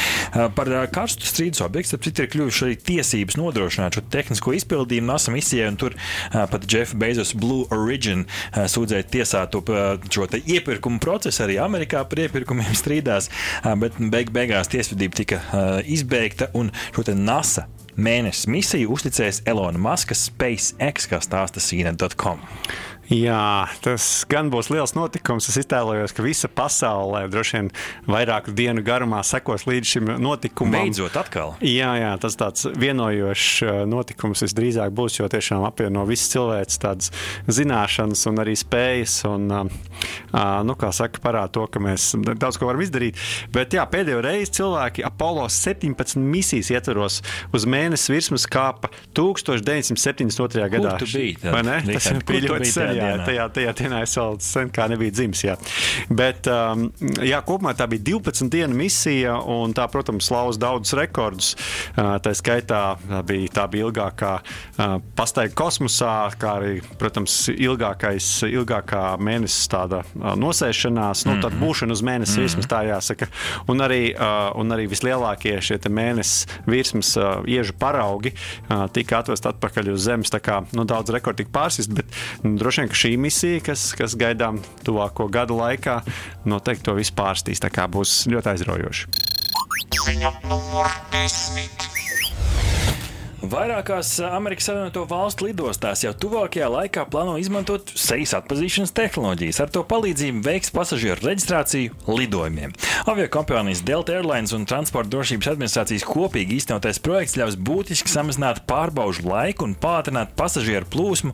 Par 0.58 0.72
karstu 0.94 1.28
strīdus 1.28 1.64
objektu, 1.66 1.98
ap 1.98 2.06
citu, 2.08 2.26
ir 2.26 2.32
kļuvuši 2.34 2.66
arī 2.68 2.78
tiesības 2.92 3.40
nodrošināt 3.40 3.98
šo 3.98 4.06
tehnisko 4.14 4.56
izpildījumu 4.60 5.12
NASA 5.12 5.34
misijai, 5.34 5.72
un 5.72 5.80
tur 5.82 5.98
pat 6.32 6.68
Jeff 6.72 6.96
Bezos 7.00 7.34
Blue 7.38 7.68
Origin 7.76 8.26
sūdzēja 8.56 9.10
tiesā 9.12 9.46
to, 9.52 9.64
šo 10.12 10.28
iepirkumu 10.42 11.02
procesu 11.04 11.46
arī 11.46 11.60
Amerikā 11.64 12.04
par 12.08 12.24
iepirkumiem 12.26 12.76
strīdās, 12.78 13.30
bet 13.82 14.00
beig 14.14 14.34
beigās 14.36 14.72
tiesvedība 14.72 15.22
tika 15.24 15.44
izbeigta 15.86 16.52
un 16.58 16.74
šo 16.96 17.08
NASA 17.18 17.68
mēnesis 17.98 18.48
misiju 18.52 18.92
uzticējis 18.96 19.44
Elona 19.50 19.82
Maska 19.82 20.16
SpaceX, 20.18 21.10
kā 21.12 21.22
stāsta 21.24 21.64
CNN.com. 21.64 22.42
Jā, 23.12 23.68
tas 23.84 24.06
gan 24.32 24.48
būs 24.54 24.70
liels 24.72 24.94
notikums. 24.96 25.50
Es 25.52 25.58
iztēlojos, 25.60 26.14
ka 26.16 26.24
visa 26.24 26.48
pasaulē 26.48 27.26
droši 27.32 27.58
vien 27.58 27.70
vairāku 28.08 28.54
dienu 28.56 28.84
garumā 28.88 29.20
sekos 29.28 29.66
līdz 29.68 29.90
šim 29.90 30.12
notikumam. 30.24 30.78
Beidzot, 30.88 31.18
atkal. 31.20 31.58
Jā, 31.60 31.92
jā 32.00 32.14
tas 32.24 32.40
tāds 32.40 32.70
vienojošs 32.72 33.50
uh, 33.66 33.82
notikums 33.90 34.46
visdrīzāk 34.46 34.94
būs, 34.96 35.18
jo 35.20 35.28
tiešām 35.32 35.66
apvieno 35.68 36.06
visas 36.08 36.32
cilvēces 36.32 36.80
tādas 36.80 37.12
zināšanas 37.52 38.24
un 38.32 38.40
arī 38.46 38.56
spējas. 38.60 39.18
Un, 39.28 39.52
uh, 39.52 39.68
uh, 40.32 40.62
nu, 40.68 40.78
kā 40.80 40.94
saka, 40.96 41.20
parāda 41.20 41.52
to, 41.60 41.68
ka 41.68 41.84
mēs 41.84 42.14
daudz 42.32 42.62
ko 42.62 42.72
varam 42.72 42.86
izdarīt. 42.86 43.20
Bet 43.52 43.76
jā, 43.76 43.84
pēdējo 43.92 44.24
reizi 44.24 44.56
cilvēki 44.62 45.04
Apollo 45.10 45.50
17 45.52 46.16
misijas 46.24 46.72
ietvaros 46.72 47.20
uz 47.52 47.68
mēnesi 47.68 48.16
virsmas 48.16 48.48
kāpa 48.48 48.88
1972. 49.20 50.72
gadā. 50.78 50.96
Tas 50.96 51.12
bija 52.32 52.48
ļoti 52.48 52.72
sen 52.72 53.01
jā, 53.02 53.14
dienā. 53.14 53.26
tajā, 53.30 53.48
tajā 53.58 53.76
dienā 53.82 54.02
es 54.08 54.18
vēl 54.18 54.40
sen 54.46 54.74
kā 54.74 54.88
nebiju 54.92 55.16
dzimis. 55.18 55.44
Jā. 55.46 55.58
Bet, 56.10 56.50
um, 56.52 56.90
jā, 57.22 57.42
kopumā 57.46 57.76
tā 57.78 57.88
bija 57.92 58.08
12 58.14 58.50
dienu 58.52 58.78
misija, 58.78 59.38
un 59.38 59.76
tā, 59.78 59.88
protams, 59.92 60.32
lauza 60.34 60.62
daudzus 60.62 60.98
rekordus. 60.98 61.54
Uh, 61.96 62.16
tā 62.24 62.34
skaitā 62.38 62.72
tā 62.72 63.22
bija, 63.28 63.50
tā 63.56 63.66
bija 63.72 63.88
ilgākā 63.88 64.32
uh, 64.42 64.98
pastaiga 65.18 65.54
kosmosā, 65.58 66.14
kā 66.40 66.56
arī, 66.60 66.74
protams, 67.00 67.36
ilgākais, 67.52 68.28
ilgākā 68.48 69.04
mēnesis 69.22 69.70
tāda 69.72 70.02
uh, 70.04 70.34
nosēšanās, 70.40 71.26
nu, 71.28 71.38
tad 71.44 71.54
mhm. 71.54 71.62
būšana 71.64 71.98
uz 71.98 72.04
mēnesi 72.06 72.32
mm 72.32 72.38
-hmm. 72.38 72.48
virsmas, 72.48 72.72
tā 72.72 72.82
jāsaka. 72.88 73.28
Un 73.72 73.84
arī, 73.84 74.02
uh, 74.16 74.52
un 74.60 74.72
arī 74.72 74.88
vislielākie 74.90 75.58
šie 75.62 75.80
mēnesis 75.90 76.48
virsmas 76.68 77.16
uh, 77.18 77.44
iežu 77.46 77.74
paraugi 77.80 78.34
uh, 78.34 78.88
tika 78.94 79.20
atvest 79.20 79.46
atpakaļ 79.46 79.94
uz 79.94 80.02
Zemes. 80.02 80.32
Tā 80.32 80.40
kā 80.40 80.64
nu, 80.74 80.86
daudz 80.86 81.10
rekordu 81.10 81.44
tika 81.44 81.52
pārsist, 81.60 81.94
bet 81.94 82.06
nu, 82.44 82.58
droši 82.58 82.82
vien, 82.82 82.91
ka 82.92 83.00
šī 83.00 83.16
misija, 83.22 83.62
kas, 83.64 83.92
kas 83.98 84.18
gaidām 84.20 84.60
tuvāko 84.86 85.30
gadu 85.32 85.58
laikā, 85.62 86.02
noteikti 86.48 86.90
to 86.90 86.98
visu 87.00 87.16
pārstīs. 87.18 87.64
Tā 87.64 87.72
kā 87.74 87.88
būs 87.92 88.26
ļoti 88.32 88.56
aizraujoši. 88.56 89.08
Ziņa 90.02 90.36
numur 90.50 90.92
desmit. 91.14 91.91
Vairākās 93.42 94.20
Amerikas 94.22 94.68
Savienoto 94.70 95.02
Valstu 95.10 95.48
lidostās 95.48 96.04
jau 96.04 96.12
tuvākajā 96.14 96.68
laikā 96.70 97.08
plāno 97.10 97.40
izmantot 97.42 97.90
sejas 97.98 98.36
atpazīšanas 98.38 98.94
tehnoloģijas. 98.94 99.60
Ar 99.64 99.72
to 99.74 99.82
palīdzību 99.90 100.44
veiks 100.46 100.70
pasažieru 100.76 101.26
reģistrāciju 101.26 101.96
lidojumiem. 102.06 102.76
Aviokompānijas 103.10 103.82
Delta 103.88 104.14
Airlines 104.14 104.54
un 104.54 104.68
Transporta 104.70 105.10
drošības 105.16 105.50
administrācijas 105.56 106.06
kopīgi 106.06 106.60
īstenotais 106.60 107.02
projekts 107.02 107.34
ļaus 107.42 107.58
būtiski 107.58 108.14
samazināt 108.14 108.62
pārbaužu 108.70 109.26
laiku 109.26 109.66
un 109.66 109.74
pātrināt 109.74 110.36
pasažieru 110.38 110.86
plūsmu, 110.94 111.34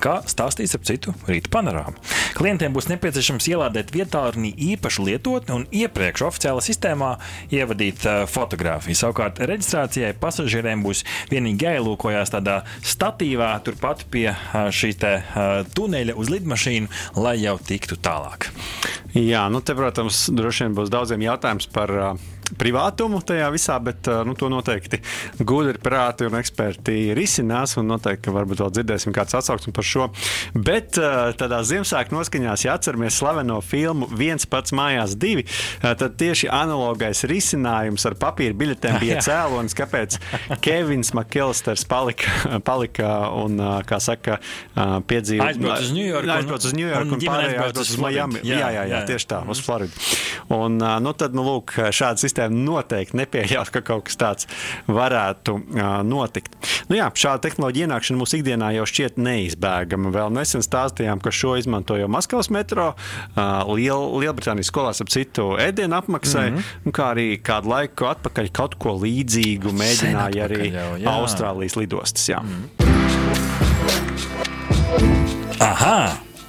kā 0.00 0.16
stāstīts 0.32 0.72
ap 0.78 0.88
citu 0.88 1.12
rīta 1.28 1.52
panorāmu. 1.52 2.00
Klientiem 2.38 2.72
būs 2.72 2.88
nepieciešams 2.94 3.50
ielādēt 3.52 3.92
vietālrunī 3.92 4.54
īpašu 4.72 5.04
lietotni 5.10 5.58
un 5.58 5.68
iepriekš 5.68 6.24
oficiālā 6.30 6.64
sistēmā 6.64 7.12
ievadīt 7.52 8.08
fotografiju. 8.32 8.96
Savukārt 9.04 9.44
reģistrācijai 9.44 10.16
pasažieriem 10.16 10.80
būs 10.88 11.04
vienīgi 11.28 11.41
vienīgi 11.42 11.66
jāielūkojas 11.66 12.32
tādā 12.32 12.60
statīvā, 12.86 13.52
turpat 13.66 14.06
pie 14.12 14.30
šī 14.52 14.92
tuneļa 15.74 16.16
uz 16.18 16.30
lidmašīnu, 16.32 16.90
lai 17.18 17.36
jau 17.42 17.58
tiktu 17.58 17.98
tālāk. 18.02 18.50
Jā, 19.18 19.48
nu 19.52 19.60
te, 19.60 19.74
protams, 19.76 20.28
droši 20.32 20.66
vien 20.66 20.78
būs 20.78 20.92
daudziem 20.92 21.24
jautājums 21.26 21.68
par 21.72 21.92
uh, 21.92 22.30
privātumu 22.58 23.22
tajā 23.26 23.48
visā, 23.54 23.78
bet 23.82 24.08
nu, 24.26 24.34
to 24.38 24.50
noteikti 24.52 25.00
gudri 25.40 25.78
prāti 25.82 26.26
un 26.28 26.36
eksperti 26.40 27.12
risinās. 27.16 27.76
Un 27.80 27.88
noteikti 27.90 28.32
varbūt 28.34 28.62
vēl 28.62 28.72
dzirdēsim 28.76 29.14
kāds 29.16 29.36
atsauksmi 29.38 29.74
par 29.74 29.86
šo. 29.86 30.08
Bet 30.54 30.98
tādā 31.40 31.62
Ziemassvētku 31.66 32.16
noskaņās, 32.16 32.66
ja 32.66 32.76
atceramies 32.76 33.16
slaveno 33.18 33.60
filmu 33.64 34.08
viens 34.10 34.46
pats 34.50 34.74
mājās 34.76 35.16
divi, 35.20 35.46
tad 35.82 36.16
tieši 36.20 36.50
analogais 36.52 37.24
risinājums 37.30 38.06
ar 38.08 38.16
papīra 38.20 38.56
biļetēm 38.58 38.98
bija 39.02 39.20
cēlonis, 39.26 39.76
kāpēc 39.78 40.18
Kevins 40.64 41.12
Makilsters 41.16 41.86
palika, 41.88 42.32
palika 42.68 43.12
un, 43.38 43.60
kā 43.88 44.00
saka, 44.02 44.38
piedzīvoja. 45.08 45.52
Aizbrauc 45.52 45.86
uz 45.86 45.94
Ņujorku. 45.96 46.34
Aizbrauc 46.36 46.66
uz 46.68 46.76
Ņujorku 46.78 47.08
un, 47.08 47.18
un 47.18 47.24
pārējā 47.26 47.66
aizbrauc 47.66 47.82
uz 47.86 47.98
Miami. 48.02 48.42
Jā, 48.42 48.58
jā, 48.58 48.70
jā, 48.76 48.84
jā, 48.90 49.02
tieši 49.12 49.30
tā, 49.30 49.40
uz 49.52 49.62
Floridu. 49.62 50.02
Un, 50.52 50.78
nu, 50.78 51.14
tad, 51.18 51.36
nu, 51.36 51.44
lūk, 51.46 51.76
šāda 51.94 52.20
sistēma 52.22 52.41
sistēma 52.42 52.64
noteikti 52.66 53.16
nepieļaus, 53.16 53.70
ka 53.72 53.82
kaut 53.82 54.06
kas 54.08 54.16
tāds 54.16 54.46
varētu 54.86 55.58
notikt. 56.04 56.54
Nu 56.88 56.96
jā, 56.96 57.10
šāda 57.14 57.42
tehnoloģija 57.46 57.86
ienākšana 57.86 58.18
mūsu 58.18 58.40
ikdienā 58.40 58.72
jau 58.76 58.86
šķiet 58.86 59.18
neizbēgama. 59.18 60.12
Vēl 60.12 60.32
nesen 60.34 60.62
stāstījām, 60.62 61.20
ka 61.22 61.30
šo 61.30 61.56
izmanto 61.60 61.96
jau 61.96 62.08
Maskavas 62.08 62.50
metro, 62.50 62.94
Liel, 63.36 64.18
Lielbritānijas 64.22 64.70
skolās 64.72 65.00
ap 65.02 65.08
citu 65.12 65.56
ēdienu 65.60 65.96
apmaksai, 65.98 66.50
mm 66.50 66.56
-hmm. 66.56 66.92
kā 66.92 67.12
arī 67.14 67.28
kādu 67.42 67.68
laiku 67.68 68.06
atpakaļ 68.10 68.50
kaut 68.52 68.74
ko 68.78 68.96
līdzīgu 68.98 69.72
mēģināja 69.72 70.48
arī 70.48 70.72
jau, 70.72 70.96
jā. 70.98 71.08
Austrālijas 71.12 71.76
lidostas. 71.76 72.28
Jā. 72.28 72.42
Mm. 72.42 72.68
Aha! 75.60 76.31